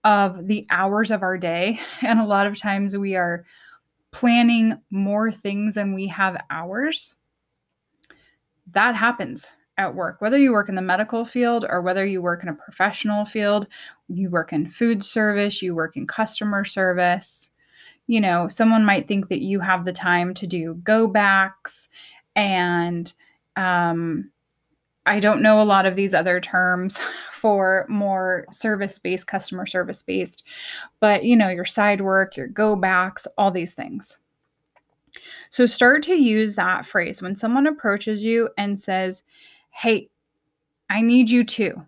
of 0.03 0.47
the 0.47 0.65
hours 0.69 1.11
of 1.11 1.23
our 1.23 1.37
day. 1.37 1.79
And 2.01 2.19
a 2.19 2.25
lot 2.25 2.47
of 2.47 2.57
times 2.57 2.95
we 2.95 3.15
are 3.15 3.45
planning 4.11 4.79
more 4.91 5.31
things 5.31 5.75
than 5.75 5.93
we 5.93 6.07
have 6.07 6.41
hours. 6.49 7.15
That 8.71 8.95
happens 8.95 9.53
at 9.77 9.93
work, 9.93 10.21
whether 10.21 10.37
you 10.37 10.53
work 10.53 10.69
in 10.69 10.75
the 10.75 10.81
medical 10.81 11.25
field 11.25 11.65
or 11.69 11.81
whether 11.81 12.05
you 12.05 12.21
work 12.21 12.43
in 12.43 12.49
a 12.49 12.53
professional 12.53 13.25
field, 13.25 13.67
you 14.07 14.29
work 14.29 14.53
in 14.53 14.69
food 14.69 15.03
service, 15.03 15.61
you 15.61 15.75
work 15.75 15.97
in 15.97 16.07
customer 16.07 16.63
service. 16.63 17.51
You 18.07 18.21
know, 18.21 18.47
someone 18.47 18.85
might 18.85 19.07
think 19.07 19.27
that 19.29 19.41
you 19.41 19.59
have 19.59 19.83
the 19.83 19.91
time 19.91 20.33
to 20.35 20.47
do 20.47 20.75
go 20.83 21.07
backs 21.07 21.89
and 22.35 23.11
um, 23.55 24.31
I 25.05 25.19
don't 25.19 25.41
know 25.41 25.61
a 25.61 25.63
lot 25.63 25.85
of 25.85 25.95
these 25.95 26.13
other 26.13 26.39
terms 26.39 26.97
for 27.31 27.85
more 27.89 28.45
service 28.51 28.97
based, 28.99 29.27
customer 29.27 29.65
service 29.65 30.01
based, 30.01 30.43
but 30.99 31.23
you 31.23 31.35
know, 31.35 31.49
your 31.49 31.65
side 31.65 32.01
work, 32.01 32.35
your 32.35 32.47
go 32.47 32.75
backs, 32.75 33.27
all 33.37 33.51
these 33.51 33.73
things. 33.73 34.17
So 35.49 35.65
start 35.65 36.03
to 36.03 36.13
use 36.13 36.55
that 36.55 36.85
phrase 36.85 37.21
when 37.21 37.35
someone 37.35 37.67
approaches 37.67 38.23
you 38.23 38.49
and 38.57 38.77
says, 38.77 39.23
Hey, 39.69 40.09
I 40.89 41.01
need 41.01 41.29
you 41.29 41.43
to. 41.43 41.85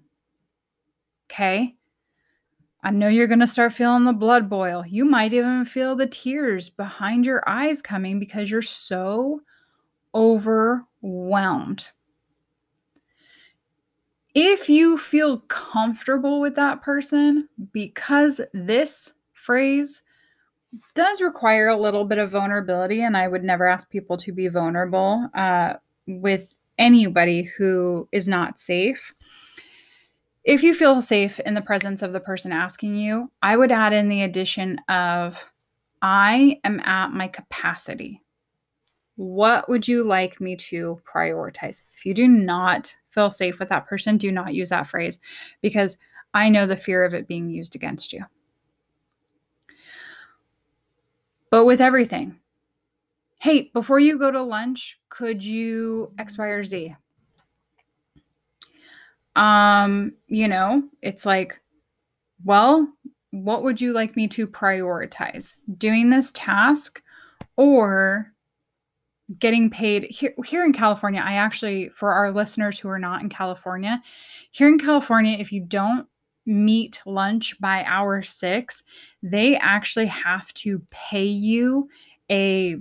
Okay. 1.29 1.75
I 2.83 2.91
know 2.91 3.07
you're 3.09 3.27
going 3.27 3.39
to 3.39 3.47
start 3.47 3.73
feeling 3.73 4.05
the 4.05 4.13
blood 4.13 4.49
boil. 4.49 4.85
You 4.87 5.03
might 5.03 5.33
even 5.33 5.65
feel 5.65 5.95
the 5.95 6.07
tears 6.07 6.69
behind 6.69 7.25
your 7.25 7.43
eyes 7.47 7.81
coming 7.81 8.19
because 8.19 8.49
you're 8.49 8.61
so 8.61 9.41
overwhelmed. 10.15 11.91
If 14.39 14.69
you 14.69 14.99
feel 14.99 15.39
comfortable 15.47 16.39
with 16.39 16.53
that 16.57 16.83
person, 16.83 17.49
because 17.71 18.39
this 18.53 19.11
phrase 19.33 20.03
does 20.93 21.21
require 21.21 21.69
a 21.69 21.75
little 21.75 22.05
bit 22.05 22.19
of 22.19 22.29
vulnerability, 22.29 23.01
and 23.01 23.17
I 23.17 23.27
would 23.27 23.43
never 23.43 23.65
ask 23.67 23.89
people 23.89 24.15
to 24.17 24.31
be 24.31 24.47
vulnerable 24.47 25.27
uh, 25.33 25.77
with 26.05 26.53
anybody 26.77 27.49
who 27.57 28.07
is 28.11 28.27
not 28.27 28.59
safe. 28.59 29.15
If 30.43 30.61
you 30.61 30.75
feel 30.75 31.01
safe 31.01 31.39
in 31.39 31.55
the 31.55 31.61
presence 31.61 32.03
of 32.03 32.13
the 32.13 32.19
person 32.19 32.51
asking 32.51 32.95
you, 32.95 33.31
I 33.41 33.57
would 33.57 33.71
add 33.71 33.91
in 33.91 34.07
the 34.07 34.21
addition 34.21 34.77
of, 34.87 35.43
I 36.03 36.59
am 36.63 36.79
at 36.81 37.11
my 37.11 37.27
capacity. 37.27 38.21
What 39.15 39.67
would 39.67 39.87
you 39.87 40.03
like 40.03 40.39
me 40.39 40.55
to 40.57 41.01
prioritize? 41.11 41.81
If 41.97 42.05
you 42.05 42.13
do 42.13 42.27
not 42.27 42.95
feel 43.17 43.31
safe 43.31 43.57
with 43.57 43.69
that 43.69 43.87
person, 43.87 44.15
do 44.15 44.31
not 44.31 44.53
use 44.53 44.69
that 44.69 44.85
phrase 44.85 45.17
because 45.63 45.97
I 46.35 46.49
know 46.49 46.67
the 46.67 46.77
fear 46.77 47.03
of 47.03 47.15
it 47.15 47.27
being 47.27 47.49
used 47.49 47.75
against 47.75 48.13
you. 48.13 48.23
But 51.49 51.65
with 51.65 51.81
everything, 51.81 52.37
hey, 53.39 53.71
before 53.73 53.99
you 53.99 54.19
go 54.19 54.29
to 54.29 54.43
lunch, 54.43 54.99
could 55.09 55.43
you 55.43 56.13
X, 56.19 56.37
Y, 56.37 56.45
or 56.45 56.63
Z? 56.63 56.95
Um, 59.35 60.13
you 60.27 60.47
know, 60.47 60.83
it's 61.01 61.25
like, 61.25 61.59
well, 62.45 62.87
what 63.31 63.63
would 63.63 63.81
you 63.81 63.93
like 63.93 64.15
me 64.15 64.27
to 64.27 64.45
prioritize? 64.45 65.55
Doing 65.75 66.11
this 66.11 66.31
task 66.35 67.01
or 67.55 68.31
getting 69.39 69.69
paid 69.69 70.03
here, 70.03 70.33
here 70.45 70.63
in 70.63 70.73
California. 70.73 71.21
I 71.23 71.33
actually, 71.33 71.89
for 71.89 72.13
our 72.13 72.31
listeners 72.31 72.79
who 72.79 72.89
are 72.89 72.99
not 72.99 73.21
in 73.21 73.29
California, 73.29 74.01
here 74.51 74.69
in 74.69 74.79
California, 74.79 75.37
if 75.37 75.51
you 75.51 75.61
don't 75.61 76.07
meet 76.45 77.01
lunch 77.05 77.59
by 77.59 77.83
hour 77.83 78.21
six, 78.21 78.83
they 79.21 79.57
actually 79.57 80.05
have 80.05 80.53
to 80.53 80.81
pay 80.89 81.25
you 81.25 81.89
a 82.31 82.77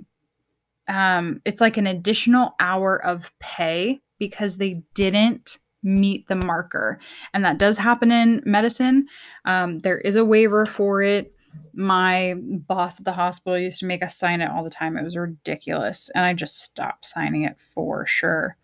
um, 0.87 1.41
it's 1.43 1.59
like 1.59 1.75
an 1.75 1.87
additional 1.87 2.55
hour 2.61 3.03
of 3.03 3.29
pay 3.39 3.99
because 4.19 4.55
they 4.55 4.81
didn't 4.93 5.57
meet 5.83 6.27
the 6.27 6.35
marker. 6.35 6.97
And 7.33 7.43
that 7.43 7.57
does 7.57 7.77
happen 7.77 8.09
in 8.11 8.41
medicine. 8.45 9.07
Um, 9.43 9.79
there 9.79 9.97
is 9.99 10.15
a 10.15 10.25
waiver 10.25 10.65
for 10.65 11.01
it 11.01 11.33
my 11.73 12.35
boss 12.37 12.99
at 12.99 13.05
the 13.05 13.13
hospital 13.13 13.57
used 13.57 13.79
to 13.79 13.85
make 13.85 14.03
us 14.03 14.17
sign 14.17 14.41
it 14.41 14.49
all 14.49 14.63
the 14.63 14.69
time. 14.69 14.97
It 14.97 15.03
was 15.03 15.17
ridiculous. 15.17 16.09
And 16.15 16.25
I 16.25 16.33
just 16.33 16.61
stopped 16.61 17.05
signing 17.05 17.43
it 17.43 17.59
for 17.59 18.05
sure. 18.05 18.57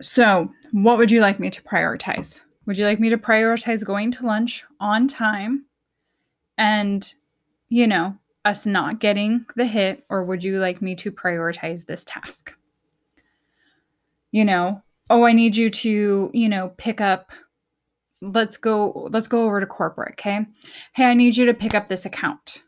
So, 0.00 0.50
what 0.72 0.98
would 0.98 1.10
you 1.10 1.20
like 1.20 1.40
me 1.40 1.50
to 1.50 1.62
prioritize? 1.62 2.42
Would 2.66 2.78
you 2.78 2.84
like 2.84 3.00
me 3.00 3.10
to 3.10 3.18
prioritize 3.18 3.84
going 3.84 4.10
to 4.12 4.26
lunch 4.26 4.64
on 4.78 5.08
time 5.08 5.64
and, 6.56 7.14
you 7.68 7.86
know, 7.86 8.16
us 8.44 8.66
not 8.66 9.00
getting 9.00 9.44
the 9.56 9.66
hit, 9.66 10.04
or 10.08 10.24
would 10.24 10.44
you 10.44 10.58
like 10.58 10.80
me 10.80 10.94
to 10.96 11.10
prioritize 11.10 11.86
this 11.86 12.04
task? 12.04 12.52
You 14.30 14.44
know, 14.44 14.82
oh, 15.10 15.24
I 15.24 15.32
need 15.32 15.56
you 15.56 15.70
to, 15.70 16.30
you 16.32 16.48
know, 16.48 16.72
pick 16.76 17.00
up 17.00 17.32
let's 18.20 18.56
go 18.56 19.08
let's 19.10 19.28
go 19.28 19.44
over 19.44 19.60
to 19.60 19.66
corporate, 19.66 20.12
okay? 20.12 20.46
Hey, 20.94 21.04
I 21.04 21.14
need 21.14 21.36
you 21.36 21.46
to 21.46 21.54
pick 21.54 21.74
up 21.74 21.88
this 21.88 22.04
account. 22.04 22.64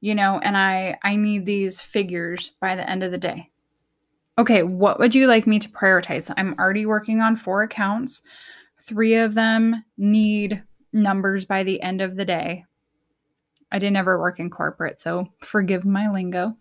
You 0.00 0.14
know, 0.14 0.38
and 0.42 0.56
I 0.56 0.98
I 1.02 1.16
need 1.16 1.46
these 1.46 1.80
figures 1.80 2.52
by 2.60 2.76
the 2.76 2.88
end 2.88 3.02
of 3.02 3.10
the 3.10 3.18
day. 3.18 3.50
Okay, 4.38 4.62
what 4.62 4.98
would 4.98 5.14
you 5.14 5.26
like 5.26 5.46
me 5.46 5.58
to 5.58 5.68
prioritize? 5.68 6.32
I'm 6.36 6.54
already 6.58 6.84
working 6.84 7.20
on 7.20 7.36
four 7.36 7.62
accounts. 7.62 8.22
3 8.82 9.14
of 9.14 9.34
them 9.34 9.84
need 9.96 10.62
numbers 10.92 11.46
by 11.46 11.62
the 11.62 11.80
end 11.80 12.02
of 12.02 12.16
the 12.16 12.26
day. 12.26 12.66
I 13.72 13.78
didn't 13.78 13.96
ever 13.96 14.18
work 14.18 14.38
in 14.38 14.50
corporate, 14.50 15.00
so 15.00 15.32
forgive 15.40 15.86
my 15.86 16.10
lingo. 16.10 16.56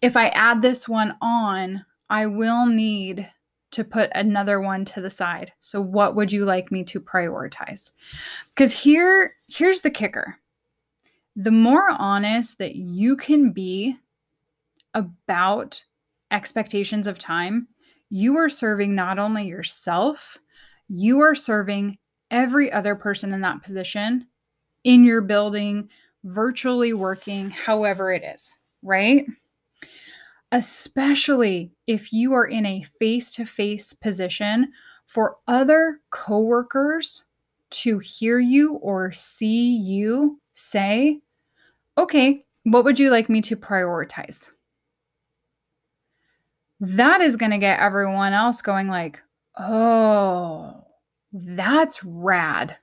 If 0.00 0.16
I 0.16 0.28
add 0.28 0.60
this 0.60 0.88
one 0.88 1.16
on, 1.22 1.84
I 2.10 2.26
will 2.26 2.66
need 2.66 3.30
to 3.72 3.84
put 3.84 4.10
another 4.14 4.60
one 4.60 4.84
to 4.86 5.00
the 5.00 5.10
side. 5.10 5.52
So 5.60 5.80
what 5.80 6.14
would 6.14 6.30
you 6.32 6.44
like 6.44 6.70
me 6.70 6.84
to 6.84 7.00
prioritize? 7.00 7.92
Cuz 8.54 8.72
here 8.72 9.36
here's 9.48 9.80
the 9.80 9.90
kicker. 9.90 10.38
The 11.34 11.50
more 11.50 11.90
honest 11.98 12.58
that 12.58 12.76
you 12.76 13.16
can 13.16 13.52
be 13.52 13.96
about 14.94 15.84
expectations 16.30 17.06
of 17.06 17.18
time, 17.18 17.68
you 18.10 18.36
are 18.36 18.48
serving 18.48 18.94
not 18.94 19.18
only 19.18 19.46
yourself, 19.46 20.38
you 20.88 21.20
are 21.20 21.34
serving 21.34 21.98
every 22.30 22.70
other 22.70 22.94
person 22.94 23.32
in 23.32 23.40
that 23.40 23.62
position 23.62 24.26
in 24.84 25.04
your 25.04 25.20
building, 25.20 25.88
virtually 26.24 26.92
working, 26.92 27.50
however 27.50 28.12
it 28.12 28.22
is, 28.24 28.54
right? 28.82 29.24
Especially 30.52 31.72
if 31.86 32.12
you 32.12 32.34
are 32.34 32.46
in 32.46 32.66
a 32.66 32.82
face 33.00 33.30
to 33.32 33.46
face 33.46 33.94
position 33.94 34.70
for 35.06 35.38
other 35.48 36.00
coworkers 36.10 37.24
to 37.70 37.98
hear 37.98 38.38
you 38.38 38.74
or 38.74 39.12
see 39.12 39.76
you 39.76 40.38
say, 40.52 41.20
okay, 41.96 42.44
what 42.64 42.84
would 42.84 42.98
you 42.98 43.10
like 43.10 43.28
me 43.28 43.40
to 43.40 43.56
prioritize? 43.56 44.50
That 46.80 47.20
is 47.20 47.36
going 47.36 47.52
to 47.52 47.58
get 47.58 47.80
everyone 47.80 48.34
else 48.34 48.60
going, 48.60 48.88
like, 48.88 49.22
oh, 49.58 50.84
that's 51.32 52.04
rad. 52.04 52.76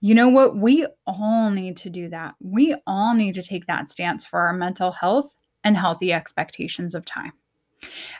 You 0.00 0.14
know 0.14 0.28
what? 0.28 0.56
We 0.56 0.86
all 1.06 1.50
need 1.50 1.76
to 1.78 1.90
do 1.90 2.08
that. 2.08 2.34
We 2.40 2.74
all 2.86 3.14
need 3.14 3.34
to 3.34 3.42
take 3.42 3.66
that 3.66 3.88
stance 3.88 4.26
for 4.26 4.40
our 4.40 4.52
mental 4.52 4.92
health 4.92 5.34
and 5.64 5.76
healthy 5.76 6.12
expectations 6.12 6.94
of 6.94 7.04
time. 7.04 7.32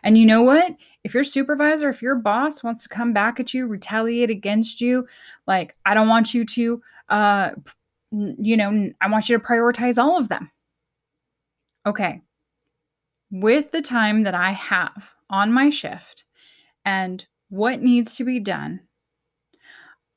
And 0.02 0.16
you 0.16 0.24
know 0.24 0.42
what? 0.42 0.74
If 1.04 1.14
your 1.14 1.24
supervisor, 1.24 1.88
if 1.88 2.00
your 2.02 2.14
boss 2.14 2.62
wants 2.62 2.82
to 2.84 2.88
come 2.88 3.12
back 3.12 3.40
at 3.40 3.52
you, 3.52 3.66
retaliate 3.66 4.30
against 4.30 4.80
you, 4.80 5.06
like, 5.46 5.76
I 5.84 5.94
don't 5.94 6.08
want 6.08 6.32
you 6.32 6.44
to, 6.46 6.82
uh, 7.08 7.50
you 8.10 8.56
know, 8.56 8.90
I 9.00 9.10
want 9.10 9.28
you 9.28 9.38
to 9.38 9.44
prioritize 9.44 9.98
all 10.02 10.18
of 10.18 10.28
them. 10.28 10.50
Okay. 11.86 12.22
With 13.30 13.70
the 13.70 13.82
time 13.82 14.22
that 14.22 14.34
I 14.34 14.50
have 14.50 15.10
on 15.28 15.52
my 15.52 15.70
shift 15.70 16.24
and 16.84 17.24
what 17.48 17.82
needs 17.82 18.16
to 18.16 18.24
be 18.24 18.40
done 18.40 18.80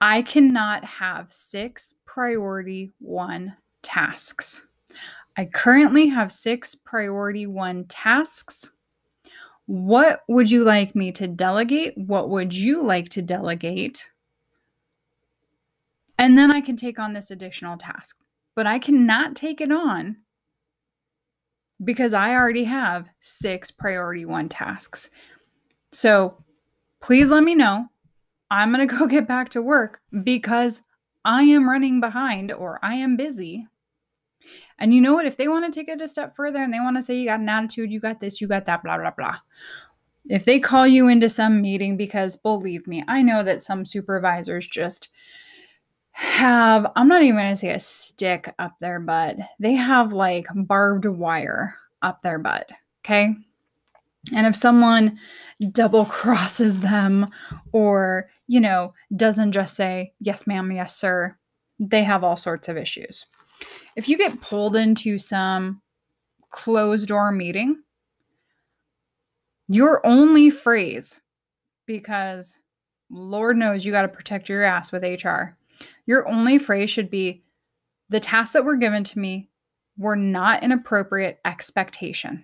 I 0.05 0.21
cannot 0.21 0.83
have 0.83 1.31
six 1.31 1.95
priority 2.05 2.91
one 2.99 3.55
tasks. 3.83 4.67
I 5.35 5.45
currently 5.45 6.07
have 6.09 6.31
six 6.31 6.75
priority 6.75 7.47
one 7.47 7.85
tasks. 7.85 8.69
What 9.65 10.21
would 10.27 10.51
you 10.51 10.63
like 10.63 10.95
me 10.95 11.11
to 11.13 11.27
delegate? 11.27 11.97
What 11.97 12.29
would 12.29 12.53
you 12.53 12.83
like 12.83 13.09
to 13.09 13.21
delegate? 13.21 14.09
And 16.19 16.37
then 16.37 16.51
I 16.51 16.61
can 16.61 16.75
take 16.75 16.99
on 16.99 17.13
this 17.13 17.31
additional 17.31 17.77
task. 17.77 18.17
But 18.55 18.67
I 18.67 18.77
cannot 18.77 19.35
take 19.35 19.61
it 19.61 19.71
on 19.71 20.17
because 21.83 22.13
I 22.13 22.35
already 22.35 22.65
have 22.65 23.09
six 23.19 23.71
priority 23.71 24.25
one 24.25 24.49
tasks. 24.49 25.09
So 25.91 26.37
please 27.01 27.31
let 27.31 27.43
me 27.43 27.55
know 27.55 27.87
I'm 28.51 28.71
going 28.73 28.87
to 28.87 28.95
go 28.95 29.07
get 29.07 29.27
back 29.27 29.49
to 29.49 29.61
work 29.61 30.01
because 30.23 30.81
I 31.25 31.43
am 31.43 31.69
running 31.69 31.99
behind 31.99 32.51
or 32.51 32.79
I 32.83 32.95
am 32.95 33.15
busy. 33.15 33.67
And 34.79 34.93
you 34.93 35.01
know 35.01 35.13
what? 35.13 35.25
If 35.25 35.37
they 35.37 35.47
want 35.47 35.65
to 35.65 35.77
take 35.77 35.89
it 35.89 36.01
a 36.01 36.07
step 36.07 36.35
further 36.35 36.61
and 36.61 36.73
they 36.73 36.79
want 36.79 36.97
to 36.97 37.03
say, 37.03 37.15
you 37.15 37.25
got 37.25 37.39
an 37.39 37.49
attitude, 37.49 37.91
you 37.91 37.99
got 37.99 38.19
this, 38.19 38.41
you 38.41 38.47
got 38.47 38.65
that, 38.65 38.83
blah, 38.83 38.97
blah, 38.97 39.11
blah. 39.11 39.37
If 40.25 40.45
they 40.45 40.59
call 40.59 40.87
you 40.87 41.07
into 41.07 41.29
some 41.29 41.61
meeting, 41.61 41.97
because 41.97 42.35
believe 42.35 42.87
me, 42.87 43.03
I 43.07 43.21
know 43.21 43.43
that 43.43 43.61
some 43.61 43.85
supervisors 43.85 44.67
just 44.67 45.09
have, 46.11 46.91
I'm 46.95 47.07
not 47.07 47.23
even 47.23 47.35
going 47.35 47.49
to 47.49 47.55
say 47.55 47.71
a 47.71 47.79
stick 47.79 48.53
up 48.57 48.79
their 48.79 48.99
butt, 48.99 49.37
they 49.59 49.73
have 49.73 50.13
like 50.13 50.47
barbed 50.55 51.05
wire 51.05 51.75
up 52.01 52.21
their 52.21 52.39
butt. 52.39 52.71
Okay. 53.03 53.35
And 54.33 54.47
if 54.47 54.55
someone 54.55 55.19
double 55.71 56.05
crosses 56.05 56.79
them 56.79 57.29
or, 57.73 58.29
you 58.47 58.61
know, 58.61 58.93
doesn't 59.13 59.51
just 59.51 59.75
say, 59.75 60.13
yes, 60.19 60.47
ma'am, 60.47 60.71
yes, 60.71 60.95
sir, 60.95 61.37
they 61.79 62.03
have 62.03 62.23
all 62.23 62.37
sorts 62.37 62.69
of 62.69 62.77
issues. 62.77 63.25
If 63.95 64.09
you 64.09 64.17
get 64.17 64.41
pulled 64.41 64.75
into 64.75 65.17
some 65.17 65.81
closed 66.49 67.07
door 67.07 67.31
meeting, 67.31 67.81
your 69.67 70.05
only 70.05 70.49
phrase, 70.49 71.19
because 71.85 72.59
Lord 73.09 73.57
knows 73.57 73.85
you 73.85 73.91
got 73.91 74.03
to 74.03 74.07
protect 74.07 74.49
your 74.49 74.63
ass 74.63 74.91
with 74.91 75.03
HR, 75.03 75.55
your 76.05 76.27
only 76.27 76.57
phrase 76.57 76.89
should 76.89 77.09
be 77.09 77.43
the 78.09 78.19
tasks 78.19 78.53
that 78.53 78.65
were 78.65 78.75
given 78.75 79.03
to 79.05 79.19
me 79.19 79.49
were 79.97 80.15
not 80.15 80.63
an 80.63 80.71
appropriate 80.71 81.39
expectation. 81.45 82.43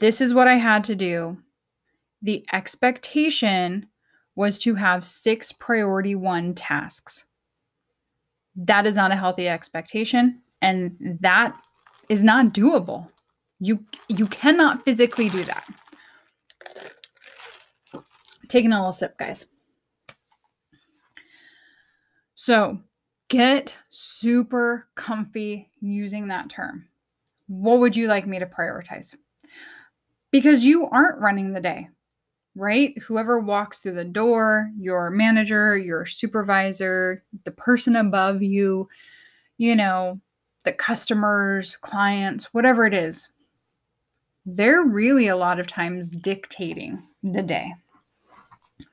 This 0.00 0.20
is 0.20 0.34
what 0.34 0.48
I 0.48 0.56
had 0.56 0.84
to 0.84 0.94
do. 0.94 1.38
The 2.22 2.44
expectation 2.52 3.88
was 4.34 4.58
to 4.60 4.74
have 4.74 5.04
six 5.04 5.52
priority 5.52 6.14
one 6.14 6.54
tasks. 6.54 7.24
That 8.58 8.86
is 8.86 8.96
not 8.96 9.10
a 9.10 9.16
healthy 9.16 9.48
expectation 9.48 10.42
and 10.60 11.18
that 11.20 11.56
is 12.08 12.22
not 12.22 12.52
doable. 12.52 13.08
You 13.60 13.84
you 14.08 14.26
cannot 14.26 14.84
physically 14.84 15.28
do 15.28 15.44
that. 15.44 15.64
Taking 18.48 18.72
a 18.72 18.78
little 18.78 18.92
sip, 18.92 19.18
guys. 19.18 19.46
So, 22.34 22.78
get 23.28 23.76
super 23.90 24.88
comfy 24.94 25.70
using 25.80 26.28
that 26.28 26.48
term. 26.48 26.86
What 27.46 27.80
would 27.80 27.96
you 27.96 28.06
like 28.06 28.26
me 28.26 28.38
to 28.38 28.46
prioritize? 28.46 29.14
because 30.30 30.64
you 30.64 30.88
aren't 30.88 31.20
running 31.20 31.52
the 31.52 31.60
day, 31.60 31.88
right? 32.58 32.96
Whoever 33.02 33.38
walks 33.38 33.78
through 33.78 33.94
the 33.94 34.04
door, 34.04 34.70
your 34.76 35.10
manager, 35.10 35.76
your 35.78 36.04
supervisor, 36.04 37.22
the 37.44 37.52
person 37.52 37.94
above 37.94 38.42
you, 38.42 38.88
you 39.58 39.76
know, 39.76 40.20
the 40.64 40.72
customers, 40.72 41.76
clients, 41.76 42.52
whatever 42.52 42.84
it 42.84 42.92
is, 42.92 43.28
they're 44.44 44.82
really 44.82 45.28
a 45.28 45.36
lot 45.36 45.60
of 45.60 45.66
times 45.66 46.10
dictating 46.10 47.02
the 47.22 47.42
day. 47.42 47.72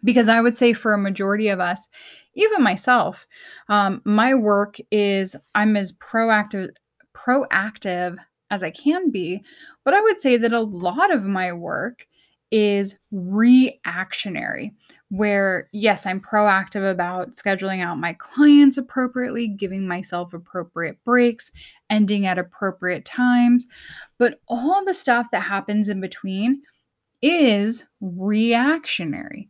Because 0.03 0.29
I 0.29 0.41
would 0.41 0.57
say 0.57 0.73
for 0.73 0.93
a 0.93 0.97
majority 0.97 1.47
of 1.47 1.59
us, 1.59 1.87
even 2.35 2.63
myself, 2.63 3.25
um, 3.69 4.01
my 4.05 4.35
work 4.35 4.77
is 4.91 5.35
I'm 5.55 5.75
as 5.75 5.93
proactive 5.93 6.69
proactive 7.13 8.17
as 8.51 8.61
I 8.61 8.69
can 8.69 9.09
be. 9.09 9.43
But 9.83 9.93
I 9.93 10.01
would 10.01 10.19
say 10.19 10.37
that 10.37 10.51
a 10.51 10.59
lot 10.59 11.11
of 11.11 11.25
my 11.25 11.51
work 11.51 12.07
is 12.51 12.97
reactionary, 13.11 14.73
where 15.09 15.69
yes, 15.71 16.05
I'm 16.05 16.21
proactive 16.21 16.89
about 16.89 17.35
scheduling 17.35 17.83
out 17.83 17.99
my 17.99 18.13
clients 18.13 18.77
appropriately, 18.77 19.47
giving 19.47 19.87
myself 19.87 20.33
appropriate 20.33 21.03
breaks, 21.03 21.51
ending 21.89 22.25
at 22.25 22.37
appropriate 22.37 23.05
times. 23.05 23.67
But 24.17 24.39
all 24.47 24.83
the 24.85 24.93
stuff 24.93 25.27
that 25.31 25.41
happens 25.41 25.89
in 25.89 26.01
between 26.01 26.61
is 27.21 27.85
reactionary 28.01 29.49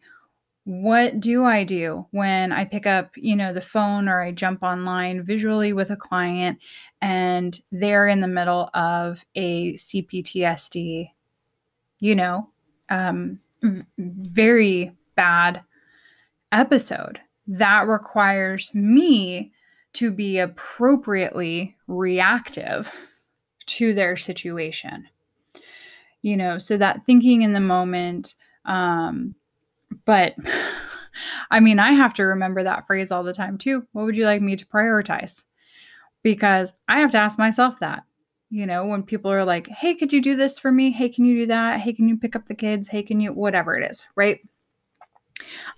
what 0.65 1.19
do 1.19 1.45
I 1.45 1.63
do 1.63 2.07
when 2.09 2.51
I 2.51 2.65
pick 2.65 2.87
up, 2.87 3.11
you 3.15 3.35
know, 3.35 3.53
the 3.53 3.61
phone 3.61 4.09
or 4.09 4.21
I 4.21 4.31
jump 4.31 4.63
online 4.63 5.23
visually 5.23 5.73
with 5.73 5.91
a 5.91 5.95
client 5.95 6.57
and 7.01 7.57
they're 7.71 8.07
in 8.07 8.19
the 8.19 8.27
middle 8.27 8.71
of 8.73 9.23
a 9.35 9.73
CPTSD, 9.75 11.09
you 11.99 12.15
know, 12.15 12.49
um, 12.89 13.39
very 13.97 14.91
bad 15.15 15.61
episode 16.51 17.19
that 17.47 17.87
requires 17.87 18.71
me 18.73 19.51
to 19.93 20.11
be 20.11 20.39
appropriately 20.39 21.75
reactive 21.87 22.91
to 23.65 23.93
their 23.93 24.17
situation. 24.17 25.07
You 26.21 26.37
know, 26.37 26.57
so 26.57 26.77
that 26.77 27.05
thinking 27.05 27.43
in 27.43 27.53
the 27.53 27.59
moment, 27.59 28.35
um, 28.65 29.35
but 30.05 30.35
I 31.51 31.59
mean, 31.59 31.79
I 31.79 31.91
have 31.91 32.13
to 32.15 32.23
remember 32.23 32.63
that 32.63 32.87
phrase 32.87 33.11
all 33.11 33.23
the 33.23 33.33
time 33.33 33.57
too. 33.57 33.87
What 33.91 34.05
would 34.05 34.17
you 34.17 34.25
like 34.25 34.41
me 34.41 34.55
to 34.55 34.65
prioritize? 34.65 35.43
Because 36.23 36.73
I 36.87 36.99
have 36.99 37.11
to 37.11 37.17
ask 37.17 37.37
myself 37.37 37.79
that. 37.79 38.03
You 38.55 38.65
know, 38.65 38.85
when 38.85 39.03
people 39.03 39.29
are 39.33 39.43
like, 39.43 39.67
hey, 39.67 39.95
could 39.95 40.13
you 40.13 40.21
do 40.21 40.37
this 40.37 40.57
for 40.57 40.71
me? 40.71 40.91
Hey, 40.91 41.09
can 41.09 41.25
you 41.25 41.39
do 41.39 41.47
that? 41.47 41.81
Hey, 41.81 41.91
can 41.91 42.07
you 42.07 42.17
pick 42.17 42.37
up 42.37 42.47
the 42.47 42.55
kids? 42.55 42.87
Hey, 42.87 43.03
can 43.03 43.19
you, 43.19 43.33
whatever 43.33 43.77
it 43.77 43.91
is, 43.91 44.07
right? 44.15 44.39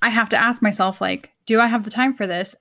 I 0.04 0.10
have 0.10 0.30
to 0.30 0.38
ask 0.38 0.62
myself, 0.62 1.02
like, 1.02 1.32
do 1.48 1.60
I 1.60 1.66
have 1.66 1.86
the 1.86 1.90
time 1.90 2.14
for 2.14 2.28
this? 2.28 2.54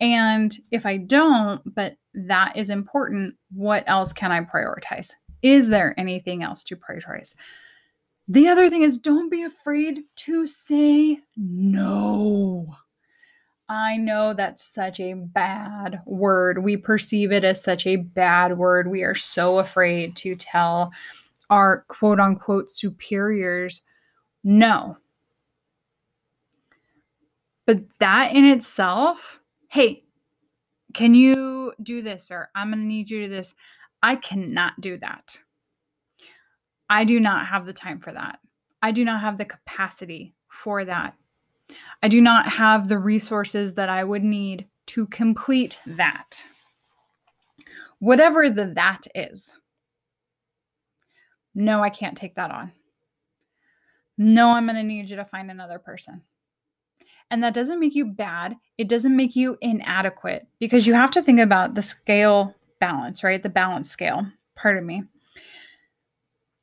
And 0.00 0.56
if 0.70 0.86
I 0.86 0.96
don't, 0.96 1.60
but 1.74 1.96
that 2.14 2.56
is 2.56 2.70
important, 2.70 3.34
what 3.52 3.84
else 3.86 4.14
can 4.14 4.32
I 4.32 4.40
prioritize? 4.40 5.10
Is 5.42 5.68
there 5.68 5.94
anything 5.98 6.42
else 6.42 6.64
to 6.64 6.76
prioritize? 6.76 7.34
The 8.26 8.48
other 8.48 8.70
thing 8.70 8.82
is 8.82 8.96
don't 8.96 9.28
be 9.28 9.42
afraid 9.42 10.04
to 10.24 10.46
say 10.46 11.18
no. 11.36 12.76
I 13.68 13.96
know 13.96 14.34
that's 14.34 14.62
such 14.62 15.00
a 15.00 15.14
bad 15.14 16.02
word. 16.06 16.62
We 16.62 16.76
perceive 16.76 17.32
it 17.32 17.44
as 17.44 17.62
such 17.62 17.86
a 17.86 17.96
bad 17.96 18.58
word. 18.58 18.90
We 18.90 19.02
are 19.02 19.14
so 19.14 19.58
afraid 19.58 20.16
to 20.16 20.36
tell 20.36 20.92
our 21.50 21.84
quote 21.88 22.20
unquote 22.20 22.70
superiors 22.70 23.82
no. 24.44 24.98
But 27.66 27.80
that 27.98 28.32
in 28.34 28.44
itself, 28.44 29.40
hey, 29.68 30.04
can 30.92 31.14
you 31.14 31.72
do 31.82 32.02
this? 32.02 32.30
Or 32.30 32.50
I'm 32.54 32.70
going 32.70 32.80
to 32.80 32.86
need 32.86 33.10
you 33.10 33.22
to 33.22 33.28
this. 33.28 33.54
I 34.02 34.16
cannot 34.16 34.80
do 34.80 34.98
that. 34.98 35.38
I 36.90 37.04
do 37.04 37.18
not 37.18 37.46
have 37.46 37.64
the 37.64 37.72
time 37.72 37.98
for 37.98 38.12
that. 38.12 38.38
I 38.82 38.92
do 38.92 39.04
not 39.04 39.22
have 39.22 39.38
the 39.38 39.46
capacity 39.46 40.34
for 40.48 40.84
that. 40.84 41.14
I 42.04 42.08
do 42.08 42.20
not 42.20 42.46
have 42.46 42.88
the 42.88 42.98
resources 42.98 43.72
that 43.74 43.88
I 43.88 44.04
would 44.04 44.22
need 44.22 44.68
to 44.88 45.06
complete 45.06 45.80
that. 45.86 46.44
Whatever 47.98 48.50
the 48.50 48.66
that 48.74 49.06
is. 49.14 49.56
No, 51.54 51.82
I 51.82 51.88
can't 51.88 52.14
take 52.14 52.34
that 52.34 52.50
on. 52.50 52.72
No, 54.18 54.50
I'm 54.50 54.66
going 54.66 54.76
to 54.76 54.82
need 54.82 55.08
you 55.08 55.16
to 55.16 55.24
find 55.24 55.50
another 55.50 55.78
person. 55.78 56.20
And 57.30 57.42
that 57.42 57.54
doesn't 57.54 57.80
make 57.80 57.94
you 57.94 58.04
bad. 58.04 58.56
It 58.76 58.90
doesn't 58.90 59.16
make 59.16 59.34
you 59.34 59.56
inadequate 59.62 60.46
because 60.58 60.86
you 60.86 60.92
have 60.92 61.10
to 61.12 61.22
think 61.22 61.40
about 61.40 61.74
the 61.74 61.80
scale 61.80 62.54
balance, 62.80 63.24
right? 63.24 63.42
The 63.42 63.48
balance 63.48 63.90
scale. 63.90 64.26
Pardon 64.54 64.84
me. 64.84 65.04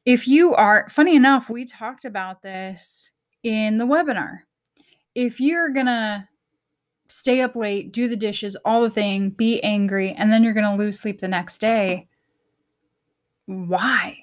If 0.05 0.27
you 0.27 0.53
are, 0.53 0.87
funny 0.91 1.15
enough, 1.15 1.49
we 1.49 1.65
talked 1.65 2.05
about 2.05 2.43
this 2.43 3.09
in 3.41 3.79
the 3.79 3.87
webinar. 3.87 4.41
If 5.15 5.39
you're 5.39 5.69
to 5.87 6.27
stay 7.07 7.41
up 7.41 7.55
late, 7.55 7.91
do 7.91 8.07
the 8.07 8.15
dishes, 8.15 8.55
all 8.63 8.81
the 8.81 8.89
thing, 8.89 9.31
be 9.31 9.61
angry, 9.61 10.13
and 10.13 10.31
then 10.31 10.43
you're 10.43 10.53
to 10.69 10.81
lose 10.81 10.99
sleep 10.99 11.19
the 11.19 11.27
next 11.27 11.59
day, 11.59 12.07
why? 13.45 14.17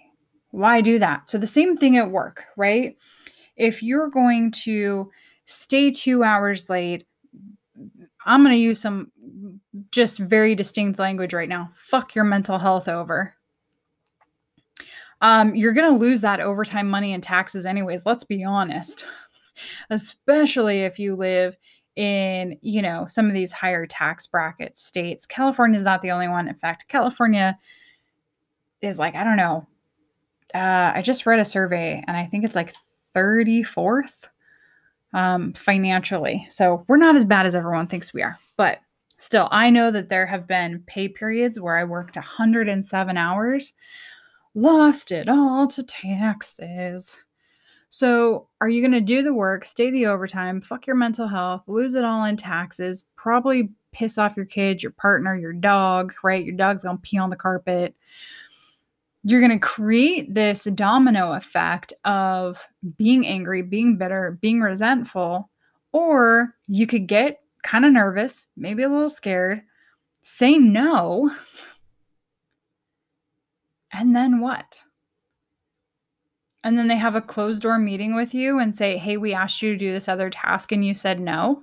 Why 0.51 0.81
do 0.81 0.98
that? 0.98 1.29
So 1.29 1.37
the 1.37 1.46
same 1.46 1.77
thing 1.77 1.96
at 1.96 2.11
work, 2.11 2.44
right? 2.57 2.96
If 3.57 3.83
you're 3.83 4.09
going 4.09 4.53
to 4.62 5.11
stay 5.48 5.90
two 5.90 6.22
hours 6.22 6.68
late. 6.68 7.07
I'm 8.27 8.42
going 8.42 8.55
to 8.55 8.61
use 8.61 8.81
some 8.81 9.11
just 9.90 10.18
very 10.18 10.55
distinct 10.55 10.98
language 10.98 11.33
right 11.33 11.48
now. 11.48 11.70
Fuck 11.74 12.14
your 12.14 12.24
mental 12.24 12.59
health 12.59 12.87
over. 12.87 13.35
Um, 15.22 15.57
you're 15.57 15.72
going 15.72 15.90
to 15.90 15.98
lose 15.98 16.20
that 16.20 16.40
overtime 16.40 16.88
money 16.88 17.14
and 17.14 17.22
taxes, 17.22 17.64
anyways. 17.64 18.05
Let's 18.05 18.24
be 18.24 18.44
honest. 18.44 19.07
Especially 19.90 20.81
if 20.81 20.99
you 20.99 21.16
live 21.16 21.57
in, 21.97 22.57
you 22.62 22.81
know, 22.81 23.07
some 23.09 23.27
of 23.27 23.35
these 23.35 23.53
higher 23.53 23.85
tax 23.85 24.27
bracket 24.27 24.79
states. 24.79 25.27
California 25.27 25.79
is 25.79 25.85
not 25.85 26.01
the 26.01 26.12
only 26.12 26.29
one. 26.29 26.49
In 26.49 26.55
fact, 26.55 26.87
California 26.88 27.59
is 28.81 28.99
like, 28.99 29.16
I 29.16 29.25
don't 29.25 29.37
know. 29.37 29.66
Uh, 30.55 30.92
I 30.94 31.03
just 31.03 31.27
read 31.27 31.40
a 31.40 31.44
survey 31.44 32.03
and 32.07 32.16
I 32.16 32.25
think 32.25 32.44
it's 32.44 32.55
like 32.55 32.73
34th 33.14 34.29
um, 35.12 35.53
financially. 35.55 36.47
So 36.51 36.85
we're 36.88 36.97
not 36.99 37.16
as 37.16 37.25
bad 37.25 37.47
as 37.47 37.55
everyone 37.55 37.87
thinks 37.87 38.14
we 38.14 38.23
are. 38.23 38.38
But 38.57 38.79
still, 39.18 39.49
I 39.51 39.71
know 39.71 39.90
that 39.90 40.09
there 40.09 40.27
have 40.27 40.47
been 40.47 40.85
pay 40.87 41.09
periods 41.09 41.61
where 41.61 41.77
I 41.77 41.85
worked 41.85 42.16
107 42.16 43.16
hours, 43.16 43.73
lost 44.55 45.11
it 45.11 45.29
all 45.29 45.66
to 45.68 45.83
taxes. 45.83 47.18
So, 47.90 48.48
are 48.61 48.68
you 48.68 48.83
going 48.83 48.92
to 48.92 49.01
do 49.01 49.22
the 49.22 49.35
work, 49.35 49.64
stay 49.64 49.90
the 49.90 50.07
overtime, 50.07 50.61
fuck 50.61 50.87
your 50.87 50.96
mental 50.96 51.29
health, 51.29 51.64
lose 51.68 51.94
it 51.94 52.05
all 52.05 52.24
in 52.24 52.37
taxes, 52.37 53.07
probably 53.16 53.70
piss 53.92 54.18
off 54.18 54.37
your 54.37 54.46
kids, 54.46 54.83
your 54.83 54.92
partner, 54.92 55.37
your 55.37 55.55
dog, 55.55 56.12
right? 56.22 56.44
Your 56.44 56.55
dog's 56.55 56.85
going 56.85 56.98
to 56.98 57.03
pee 57.03 57.18
on 57.18 57.31
the 57.31 57.37
carpet 57.37 57.94
you're 59.24 59.40
going 59.40 59.53
to 59.53 59.59
create 59.59 60.33
this 60.33 60.64
domino 60.64 61.33
effect 61.33 61.92
of 62.05 62.66
being 62.96 63.27
angry, 63.27 63.62
being 63.62 63.98
bitter, 63.98 64.38
being 64.40 64.61
resentful, 64.61 65.51
or 65.92 66.55
you 66.66 66.87
could 66.87 67.07
get 67.07 67.40
kind 67.62 67.85
of 67.85 67.92
nervous, 67.92 68.46
maybe 68.57 68.83
a 68.83 68.88
little 68.88 69.09
scared, 69.09 69.62
say 70.22 70.57
no, 70.57 71.31
and 73.92 74.14
then 74.14 74.40
what? 74.40 74.85
And 76.69 76.77
then 76.77 76.89
they 76.89 76.97
have 76.99 77.15
a 77.15 77.23
closed 77.23 77.63
door 77.63 77.79
meeting 77.79 78.15
with 78.15 78.35
you 78.35 78.59
and 78.59 78.77
say, 78.77 78.99
Hey, 78.99 79.17
we 79.17 79.33
asked 79.33 79.63
you 79.63 79.73
to 79.73 79.79
do 79.79 79.91
this 79.91 80.07
other 80.07 80.29
task 80.29 80.71
and 80.71 80.85
you 80.85 80.95
said 80.95 81.19
no. 81.19 81.63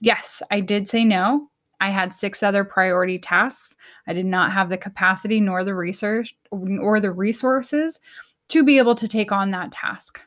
Yes, 0.00 0.42
I 0.50 0.58
did 0.58 0.88
say 0.88 1.04
no. 1.04 1.50
I 1.80 1.90
had 1.90 2.12
six 2.12 2.42
other 2.42 2.64
priority 2.64 3.20
tasks. 3.20 3.76
I 4.08 4.14
did 4.14 4.26
not 4.26 4.50
have 4.50 4.70
the 4.70 4.76
capacity 4.76 5.40
nor 5.40 5.62
the 5.62 5.76
research 5.76 6.36
or 6.50 6.98
the 6.98 7.12
resources 7.12 8.00
to 8.48 8.64
be 8.64 8.78
able 8.78 8.96
to 8.96 9.06
take 9.06 9.30
on 9.30 9.52
that 9.52 9.70
task. 9.70 10.20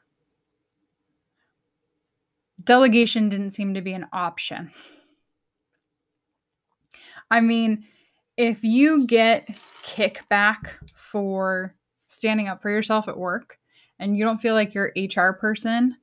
Delegation 2.63 3.27
didn't 3.27 3.51
seem 3.51 3.73
to 3.73 3.81
be 3.81 3.91
an 3.91 4.07
option. 4.13 4.71
I 7.29 7.41
mean, 7.41 7.83
if 8.37 8.63
you 8.63 9.05
get 9.05 9.49
kickback 9.83 10.69
for 10.93 11.75
standing 12.07 12.47
up 12.47 12.61
for 12.61 12.69
yourself 12.69 13.09
at 13.09 13.17
work 13.17 13.57
and 14.01 14.17
you 14.17 14.25
don't 14.25 14.41
feel 14.41 14.55
like 14.55 14.73
your 14.73 14.91
HR 14.97 15.31
person 15.31 15.95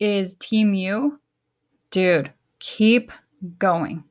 is 0.00 0.34
team 0.34 0.74
you, 0.74 1.20
dude, 1.92 2.32
keep 2.58 3.12
going. 3.58 4.02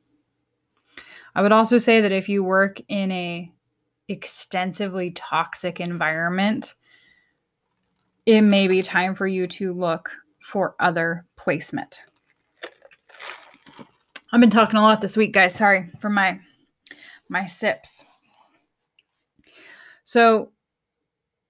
I 1.34 1.42
would 1.42 1.52
also 1.52 1.76
say 1.76 2.00
that 2.00 2.10
if 2.10 2.28
you 2.28 2.42
work 2.42 2.80
in 2.88 3.12
a 3.12 3.52
extensively 4.08 5.10
toxic 5.10 5.78
environment, 5.78 6.74
it 8.24 8.40
may 8.40 8.66
be 8.66 8.80
time 8.80 9.14
for 9.14 9.26
you 9.26 9.46
to 9.46 9.74
look 9.74 10.10
for 10.40 10.74
other 10.80 11.26
placement. 11.36 12.00
I've 14.32 14.40
been 14.40 14.50
talking 14.50 14.78
a 14.78 14.82
lot 14.82 15.02
this 15.02 15.18
week, 15.18 15.34
guys. 15.34 15.54
Sorry 15.54 15.90
for 15.98 16.08
my 16.08 16.40
my 17.28 17.46
sips. 17.46 18.04
So, 20.04 20.52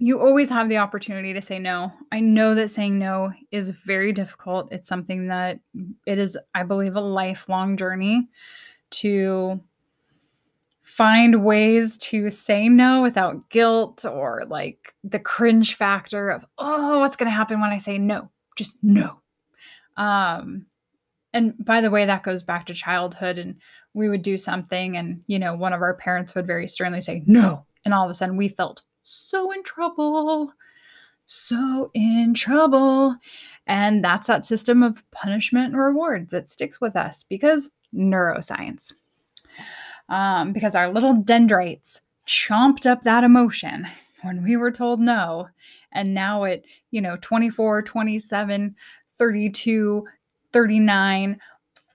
you 0.03 0.19
always 0.19 0.51
have 0.51 0.69
the 0.69 0.79
opportunity 0.79 1.33
to 1.33 1.41
say 1.41 1.61
no. 1.61 1.93
I 2.11 2.19
know 2.19 2.57
that 2.57 2.71
saying 2.71 2.99
no 2.99 3.33
is 3.53 3.71
very 3.87 4.13
difficult. 4.13 4.73
It's 4.73 4.89
something 4.89 5.29
that 5.29 5.61
it 6.07 6.19
is 6.19 6.37
I 6.57 6.65
believe 6.65 6.97
a 6.97 7.01
lifelong 7.01 7.77
journey 7.77 8.29
to 8.91 9.61
find 10.83 11.45
ways 11.45 11.97
to 11.99 12.31
say 12.31 12.69
no 12.69 13.01
without 13.01 13.49
guilt 13.49 14.05
or 14.05 14.43
like 14.49 14.93
the 15.05 15.21
cringe 15.21 15.77
factor 15.77 16.31
of 16.31 16.45
oh 16.59 16.99
what's 16.99 17.15
going 17.15 17.31
to 17.31 17.35
happen 17.35 17.61
when 17.61 17.71
i 17.71 17.79
say 17.79 17.97
no 17.97 18.29
just 18.57 18.75
no 18.83 19.21
um 19.97 20.67
and 21.33 21.55
by 21.65 21.81
the 21.81 21.91
way 21.91 22.05
that 22.05 22.25
goes 22.25 22.43
back 22.43 22.67
to 22.67 22.75
childhood 22.75 23.39
and 23.39 23.55
we 23.95 24.09
would 24.09 24.23
do 24.23 24.37
something 24.37 24.97
and 24.97 25.23
you 25.29 25.39
know 25.39 25.55
one 25.55 25.73
of 25.73 25.81
our 25.81 25.95
parents 25.95 26.35
would 26.35 26.47
very 26.47 26.67
sternly 26.67 27.01
say 27.01 27.23
no 27.27 27.65
and 27.85 27.95
all 27.95 28.05
of 28.05 28.11
a 28.11 28.15
sudden 28.15 28.37
we 28.37 28.49
felt 28.49 28.83
so 29.03 29.51
in 29.53 29.63
trouble 29.63 30.53
so 31.27 31.91
in 31.95 32.35
trouble 32.35 33.17
and 33.67 34.05
that's 34.05 34.27
that 34.27 34.45
system 34.45 34.83
of 34.83 35.09
punishment 35.11 35.73
and 35.73 35.81
reward 35.81 36.31
that 36.31 36.49
sticks 36.49 36.81
with 36.81 36.97
us 36.97 37.23
because 37.23 37.71
neuroscience 37.95 38.93
um, 40.09 40.53
because 40.53 40.75
our 40.75 40.93
little 40.93 41.15
dendrites 41.15 42.01
chomped 42.27 42.87
up 42.87 43.03
that 43.03 43.25
emotion 43.25 43.87
when 44.23 44.43
we 44.43 44.57
were 44.57 44.71
told 44.71 45.01
no. 45.01 45.49
And 45.93 46.15
now 46.15 46.45
at, 46.45 46.63
you 46.91 47.01
know, 47.01 47.17
24, 47.21 47.83
27, 47.83 48.77
32, 49.17 50.07
39, 50.53 51.41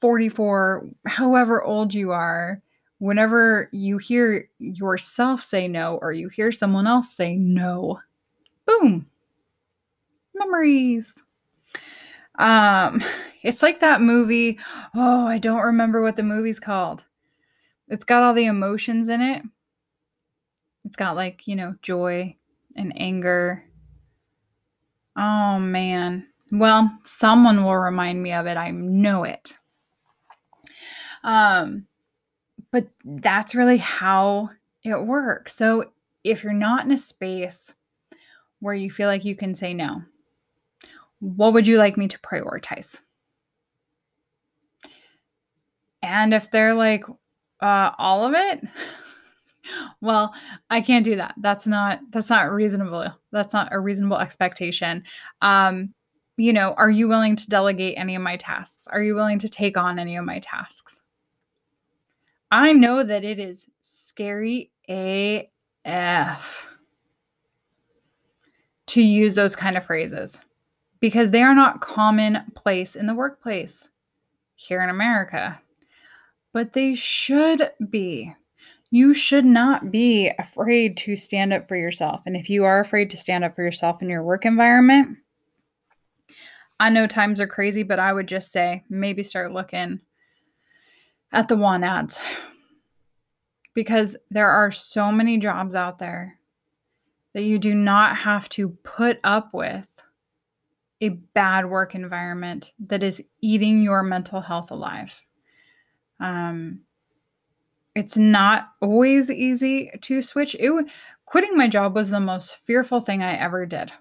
44, 0.01 0.87
however 1.05 1.63
old 1.63 1.93
you 1.93 2.11
are, 2.11 2.61
whenever 2.99 3.69
you 3.71 3.97
hear 3.97 4.49
yourself 4.59 5.41
say 5.41 5.67
no 5.67 5.97
or 6.01 6.11
you 6.11 6.29
hear 6.29 6.51
someone 6.51 6.87
else 6.87 7.15
say 7.15 7.35
no, 7.35 7.99
boom, 8.65 9.07
memories. 10.33 11.13
Um, 12.39 13.03
it's 13.43 13.61
like 13.61 13.79
that 13.79 14.01
movie. 14.01 14.59
Oh, 14.95 15.27
I 15.27 15.37
don't 15.37 15.61
remember 15.63 16.01
what 16.01 16.15
the 16.15 16.23
movie's 16.23 16.59
called. 16.59 17.05
It's 17.87 18.05
got 18.05 18.23
all 18.23 18.33
the 18.33 18.45
emotions 18.45 19.09
in 19.09 19.21
it. 19.21 19.43
It's 20.85 20.95
got 20.97 21.15
like, 21.15 21.47
you 21.47 21.55
know, 21.55 21.75
joy 21.81 22.35
and 22.75 22.93
anger. 22.99 23.63
Oh 25.17 25.59
man. 25.59 26.27
Well, 26.51 26.97
someone 27.03 27.63
will 27.63 27.75
remind 27.75 28.21
me 28.23 28.31
of 28.31 28.45
it. 28.45 28.55
I 28.55 28.71
know 28.71 29.23
it. 29.23 29.57
Um, 31.23 31.87
but 32.77 32.89
that's 33.03 33.55
really 33.55 33.77
how 33.77 34.51
it 34.83 35.03
works. 35.03 35.55
So 35.55 35.85
if 36.23 36.43
you're 36.43 36.53
not 36.53 36.85
in 36.85 36.91
a 36.91 36.97
space 36.97 37.73
where 38.59 38.75
you 38.75 38.91
feel 38.91 39.07
like 39.07 39.25
you 39.25 39.35
can 39.35 39.55
say 39.55 39.73
no, 39.73 40.03
what 41.17 41.53
would 41.53 41.65
you 41.65 41.79
like 41.79 41.97
me 41.97 42.07
to 42.07 42.19
prioritize? 42.19 43.01
And 46.03 46.35
if 46.35 46.51
they're 46.51 46.75
like, 46.75 47.03
uh, 47.61 47.93
all 47.97 48.25
of 48.25 48.35
it, 48.35 48.61
well, 50.01 50.35
I 50.69 50.81
can't 50.81 51.03
do 51.03 51.15
that. 51.15 51.33
That's 51.37 51.65
not 51.65 51.99
that's 52.11 52.29
not 52.29 52.51
reasonable. 52.51 53.11
That's 53.31 53.55
not 53.55 53.69
a 53.71 53.79
reasonable 53.79 54.17
expectation. 54.17 55.03
Um, 55.41 55.95
you 56.37 56.53
know, 56.53 56.75
are 56.77 56.91
you 56.91 57.07
willing 57.07 57.37
to 57.37 57.49
delegate 57.49 57.97
any 57.97 58.15
of 58.15 58.21
my 58.21 58.37
tasks? 58.37 58.85
Are 58.85 59.01
you 59.01 59.15
willing 59.15 59.39
to 59.39 59.49
take 59.49 59.77
on 59.77 59.97
any 59.97 60.15
of 60.15 60.25
my 60.25 60.37
tasks? 60.37 61.01
I 62.51 62.71
know 62.71 63.03
that 63.03 63.25
it 63.25 63.39
is 63.39 63.67
scary 63.81 64.71
AF 64.87 66.67
to 68.87 69.01
use 69.01 69.35
those 69.35 69.55
kind 69.55 69.75
of 69.75 69.85
phrases 69.85 70.39
because 70.99 71.31
they 71.31 71.43
are 71.43 71.55
not 71.55 71.81
commonplace 71.81 72.95
in 72.95 73.05
the 73.05 73.13
workplace 73.13 73.89
here 74.55 74.81
in 74.81 74.89
America. 74.89 75.59
But 76.53 76.73
they 76.73 76.95
should 76.95 77.71
be. 77.89 78.33
You 78.89 79.13
should 79.13 79.45
not 79.45 79.91
be 79.91 80.31
afraid 80.39 80.95
to 80.97 81.17
stand 81.17 81.51
up 81.51 81.67
for 81.67 81.75
yourself. 81.75 82.23
And 82.25 82.37
if 82.37 82.49
you 82.49 82.63
are 82.63 82.79
afraid 82.79 83.09
to 83.09 83.17
stand 83.17 83.43
up 83.43 83.53
for 83.53 83.61
yourself 83.61 84.01
in 84.01 84.09
your 84.09 84.23
work 84.23 84.45
environment, 84.45 85.17
I 86.79 86.89
know 86.89 87.05
times 87.07 87.41
are 87.41 87.47
crazy, 87.47 87.83
but 87.83 87.99
I 87.99 88.13
would 88.13 88.27
just 88.27 88.53
say 88.53 88.83
maybe 88.89 89.23
start 89.23 89.51
looking 89.51 89.99
at 91.31 91.47
the 91.47 91.55
want 91.55 91.83
ads 91.83 92.19
because 93.73 94.15
there 94.31 94.49
are 94.49 94.71
so 94.71 95.11
many 95.11 95.37
jobs 95.37 95.75
out 95.75 95.99
there 95.99 96.39
that 97.33 97.43
you 97.43 97.59
do 97.59 97.75
not 97.75 98.17
have 98.17 98.49
to 98.49 98.69
put 98.69 99.19
up 99.23 99.53
with 99.53 100.03
a 100.99 101.09
bad 101.09 101.67
work 101.67 101.93
environment 101.93 102.73
that 102.79 103.03
is 103.03 103.21
eating 103.41 103.83
your 103.83 104.01
mental 104.01 104.41
health 104.41 104.71
alive. 104.71 105.21
Um, 106.19 106.81
it's 107.93 108.17
not 108.17 108.69
always 108.81 109.29
easy 109.29 109.91
to 110.01 110.21
switch. 110.21 110.55
It 110.59 110.71
quitting 111.25 111.55
my 111.55 111.67
job 111.67 111.93
was 111.93 112.09
the 112.09 112.19
most 112.19 112.55
fearful 112.55 113.01
thing 113.01 113.21
I 113.21 113.35
ever 113.37 113.65
did. 113.65 113.91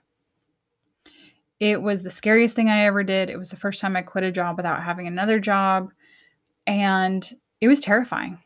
It 1.60 1.82
was 1.82 2.02
the 2.02 2.10
scariest 2.10 2.56
thing 2.56 2.68
I 2.68 2.84
ever 2.84 3.02
did. 3.02 3.30
It 3.30 3.38
was 3.38 3.50
the 3.50 3.56
first 3.56 3.80
time 3.80 3.96
I 3.96 4.02
quit 4.02 4.24
a 4.24 4.32
job 4.32 4.56
without 4.56 4.82
having 4.82 5.06
another 5.06 5.40
job. 5.40 5.90
And 6.66 7.28
it 7.60 7.68
was 7.68 7.80
terrifying. 7.80 8.38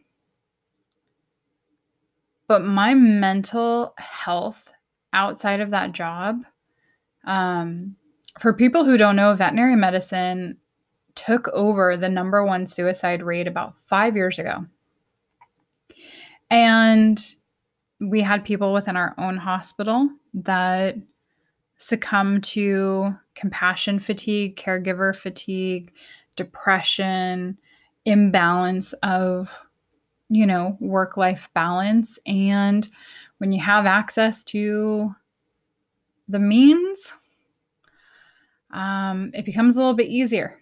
But 2.46 2.64
my 2.64 2.94
mental 2.94 3.94
health 3.98 4.72
outside 5.12 5.60
of 5.60 5.70
that 5.70 5.92
job, 5.92 6.42
um, 7.24 7.96
for 8.38 8.52
people 8.52 8.84
who 8.84 8.96
don't 8.96 9.16
know, 9.16 9.34
veterinary 9.34 9.76
medicine 9.76 10.58
took 11.14 11.48
over 11.48 11.96
the 11.96 12.08
number 12.08 12.44
one 12.44 12.66
suicide 12.66 13.22
rate 13.22 13.46
about 13.46 13.76
five 13.76 14.16
years 14.16 14.38
ago. 14.38 14.66
And 16.50 17.18
we 18.00 18.22
had 18.22 18.44
people 18.44 18.72
within 18.72 18.96
our 18.96 19.14
own 19.18 19.36
hospital 19.36 20.08
that 20.34 20.96
succumb 21.76 22.40
to 22.40 23.14
compassion 23.34 23.98
fatigue, 23.98 24.56
caregiver 24.56 25.14
fatigue, 25.14 25.92
depression, 26.36 27.58
imbalance 28.04 28.92
of, 29.02 29.62
you 30.28 30.46
know, 30.46 30.76
work 30.80 31.16
life 31.16 31.48
balance. 31.54 32.18
And 32.26 32.88
when 33.38 33.52
you 33.52 33.60
have 33.60 33.86
access 33.86 34.44
to 34.44 35.14
the 36.28 36.38
means, 36.38 37.14
um, 38.70 39.30
it 39.34 39.44
becomes 39.44 39.76
a 39.76 39.78
little 39.78 39.94
bit 39.94 40.08
easier. 40.08 40.56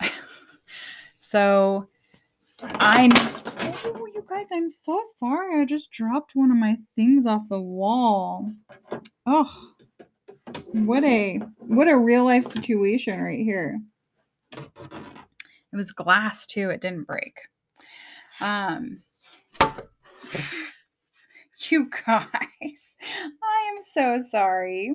so 1.18 1.86
I 2.62 3.10
oh 3.84 4.06
you 4.06 4.24
guys, 4.28 4.46
I'm 4.52 4.70
so 4.70 5.02
sorry. 5.16 5.60
I 5.60 5.64
just 5.64 5.90
dropped 5.90 6.34
one 6.34 6.50
of 6.50 6.56
my 6.56 6.78
things 6.96 7.26
off 7.26 7.48
the 7.48 7.60
wall. 7.60 8.48
Oh 9.26 9.74
what 10.72 11.04
a 11.04 11.40
what 11.58 11.88
a 11.88 11.96
real 11.96 12.24
life 12.24 12.46
situation 12.46 13.20
right 13.20 13.40
here. 13.40 13.80
It 15.72 15.76
was 15.76 15.92
glass 15.92 16.46
too, 16.46 16.70
it 16.70 16.80
didn't 16.80 17.06
break. 17.06 17.40
Um 18.40 19.02
you 21.70 21.90
guys, 22.06 22.82
I 23.02 23.72
am 23.72 23.82
so 23.92 24.22
sorry. 24.30 24.94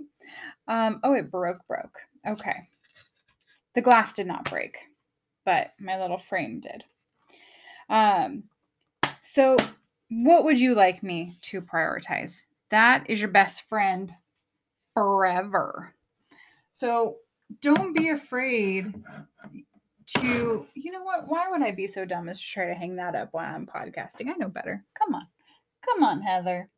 Um, 0.68 1.00
oh, 1.04 1.14
it 1.14 1.32
broke, 1.32 1.66
broke. 1.68 2.00
Okay. 2.28 2.70
The 3.74 3.82
glass 3.82 4.14
did 4.14 4.28
not 4.28 4.50
break, 4.50 4.78
but 5.46 5.74
my 5.80 6.00
little 6.00 6.18
frame 6.18 6.62
did. 6.62 6.84
Um, 7.90 8.44
so 9.22 9.58
what 10.10 10.44
would 10.44 10.60
you 10.60 10.74
like 10.74 11.04
me 11.04 11.38
to 11.44 11.62
prioritize? 11.62 12.42
That 12.72 13.10
is 13.10 13.22
your 13.22 13.30
best 13.30 13.68
friend 13.68 14.14
forever. 14.94 15.94
So 16.72 17.18
don't 17.62 17.94
be 17.94 18.10
afraid 18.10 18.94
to, 20.08 20.66
you 20.74 20.92
know 20.92 21.04
what? 21.04 21.28
Why 21.28 21.50
would 21.50 21.62
I 21.62 21.72
be 21.72 21.88
so 21.88 22.06
dumb 22.06 22.30
as 22.30 22.40
to 22.40 22.48
try 22.48 22.68
to 22.68 22.74
hang 22.74 22.96
that 22.98 23.16
up 23.16 23.30
while 23.32 23.54
I'm 23.54 23.66
podcasting? 23.66 24.30
I 24.30 24.34
know 24.38 24.50
better. 24.50 24.84
Come 24.94 25.16
on. 25.16 25.28
Come 25.84 26.04
on, 26.04 26.22
Heather. 26.22 26.70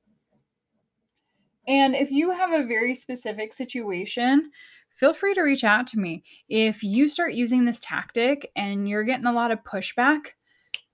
And 1.68 1.96
if 1.96 2.12
you 2.12 2.32
have 2.32 2.52
a 2.52 2.66
very 2.66 2.96
specific 2.96 3.54
situation, 3.54 4.52
feel 4.96 5.14
free 5.14 5.34
to 5.34 5.42
reach 5.42 5.64
out 5.64 5.88
to 5.88 6.00
me. 6.00 6.24
If 6.50 6.82
you 6.84 7.08
start 7.08 7.34
using 7.34 7.66
this 7.66 7.80
tactic 7.80 8.52
and 8.56 8.88
you're 8.88 9.04
getting 9.04 9.26
a 9.26 9.34
lot 9.34 9.52
of 9.52 9.64
pushback, 9.64 10.28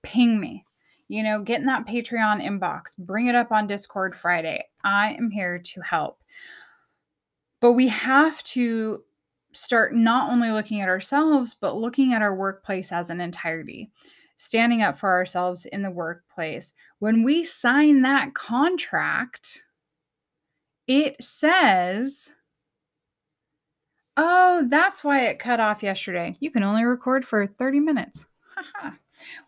ping 0.02 0.40
me. 0.40 0.66
You 1.08 1.22
know, 1.22 1.42
get 1.42 1.60
in 1.60 1.68
that 1.68 1.86
Patreon 1.86 2.44
inbox, 2.44 2.98
bring 2.98 3.28
it 3.28 3.36
up 3.36 3.52
on 3.52 3.68
Discord 3.68 4.18
Friday. 4.18 4.66
I 4.84 5.14
am 5.14 5.30
here 5.30 5.60
to 5.60 5.82
help. 5.82 6.24
But 7.60 7.74
we 7.74 7.88
have 7.90 8.42
to 8.44 9.04
start 9.54 9.94
not 9.94 10.32
only 10.32 10.52
looking 10.52 10.82
at 10.82 10.90
ourselves, 10.90 11.56
but 11.60 11.76
looking 11.76 12.14
at 12.14 12.22
our 12.22 12.36
workplace 12.36 12.92
as 12.92 13.10
an 13.10 13.22
entirety, 13.22 13.92
standing 14.36 14.82
up 14.82 14.98
for 14.98 15.10
ourselves 15.10 15.66
in 15.66 15.82
the 15.82 15.92
workplace. 15.92 16.74
When 17.00 17.24
we 17.24 17.44
sign 17.44 18.02
that 18.02 18.34
contract, 18.34 19.64
it 20.88 21.22
says, 21.24 22.32
Oh, 24.16 24.68
that's 24.70 25.04
why 25.04 25.26
it 25.26 25.40
cut 25.40 25.60
off 25.60 25.82
yesterday. 25.82 26.38
You 26.40 26.52
can 26.52 26.62
only 26.62 26.84
record 26.84 27.26
for 27.26 27.48
30 27.48 27.80
minutes. 27.80 28.28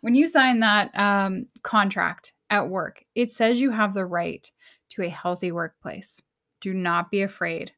when 0.02 0.15
you 0.15 0.28
sign 0.28 0.60
that 0.62 0.98
um, 0.98 1.48
contract 1.62 2.34
at 2.50 2.70
work, 2.70 3.04
it 3.13 3.32
says 3.32 3.62
you 3.62 3.72
have 3.72 3.94
the 3.94 4.06
right 4.06 4.52
to 4.89 5.04
a 5.04 5.10
healthy 5.10 5.52
workplace. 5.52 6.20
Do 6.62 6.74
not 6.74 7.12
be 7.12 7.22
afraid 7.22 7.74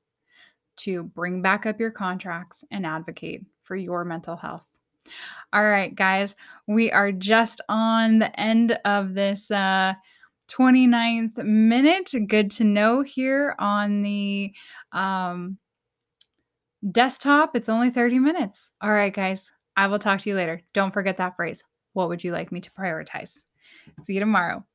to 0.77 1.03
bring 1.03 1.41
back 1.41 1.65
up 1.65 1.79
your 1.79 1.91
contracts 1.91 2.63
and 2.71 2.85
advocate 2.85 3.45
for 3.63 3.75
your 3.75 4.05
mental 4.05 4.35
health. 4.35 4.67
All 5.53 5.63
right, 5.63 5.93
guys, 5.93 6.35
we 6.67 6.91
are 6.91 7.11
just 7.11 7.61
on 7.69 8.19
the 8.19 8.39
end 8.39 8.77
of 8.85 9.13
this 9.13 9.49
uh, 9.51 9.93
29th 10.49 11.37
minute. 11.43 12.13
Good 12.27 12.51
to 12.51 12.63
know 12.63 13.01
here 13.01 13.55
on 13.57 14.01
the 14.01 14.53
um, 14.91 15.57
desktop. 16.91 17.55
It's 17.55 17.69
only 17.69 17.89
30 17.89 18.19
minutes. 18.19 18.69
All 18.81 18.91
right, 18.91 19.13
guys, 19.13 19.51
I 19.75 19.87
will 19.87 19.99
talk 19.99 20.21
to 20.21 20.29
you 20.29 20.35
later. 20.35 20.61
Don't 20.73 20.93
forget 20.93 21.17
that 21.17 21.35
phrase. 21.35 21.63
What 21.93 22.09
would 22.09 22.23
you 22.23 22.31
like 22.31 22.51
me 22.51 22.61
to 22.61 22.71
prioritize? 22.71 23.33
See 24.03 24.13
you 24.13 24.19
tomorrow. 24.19 24.65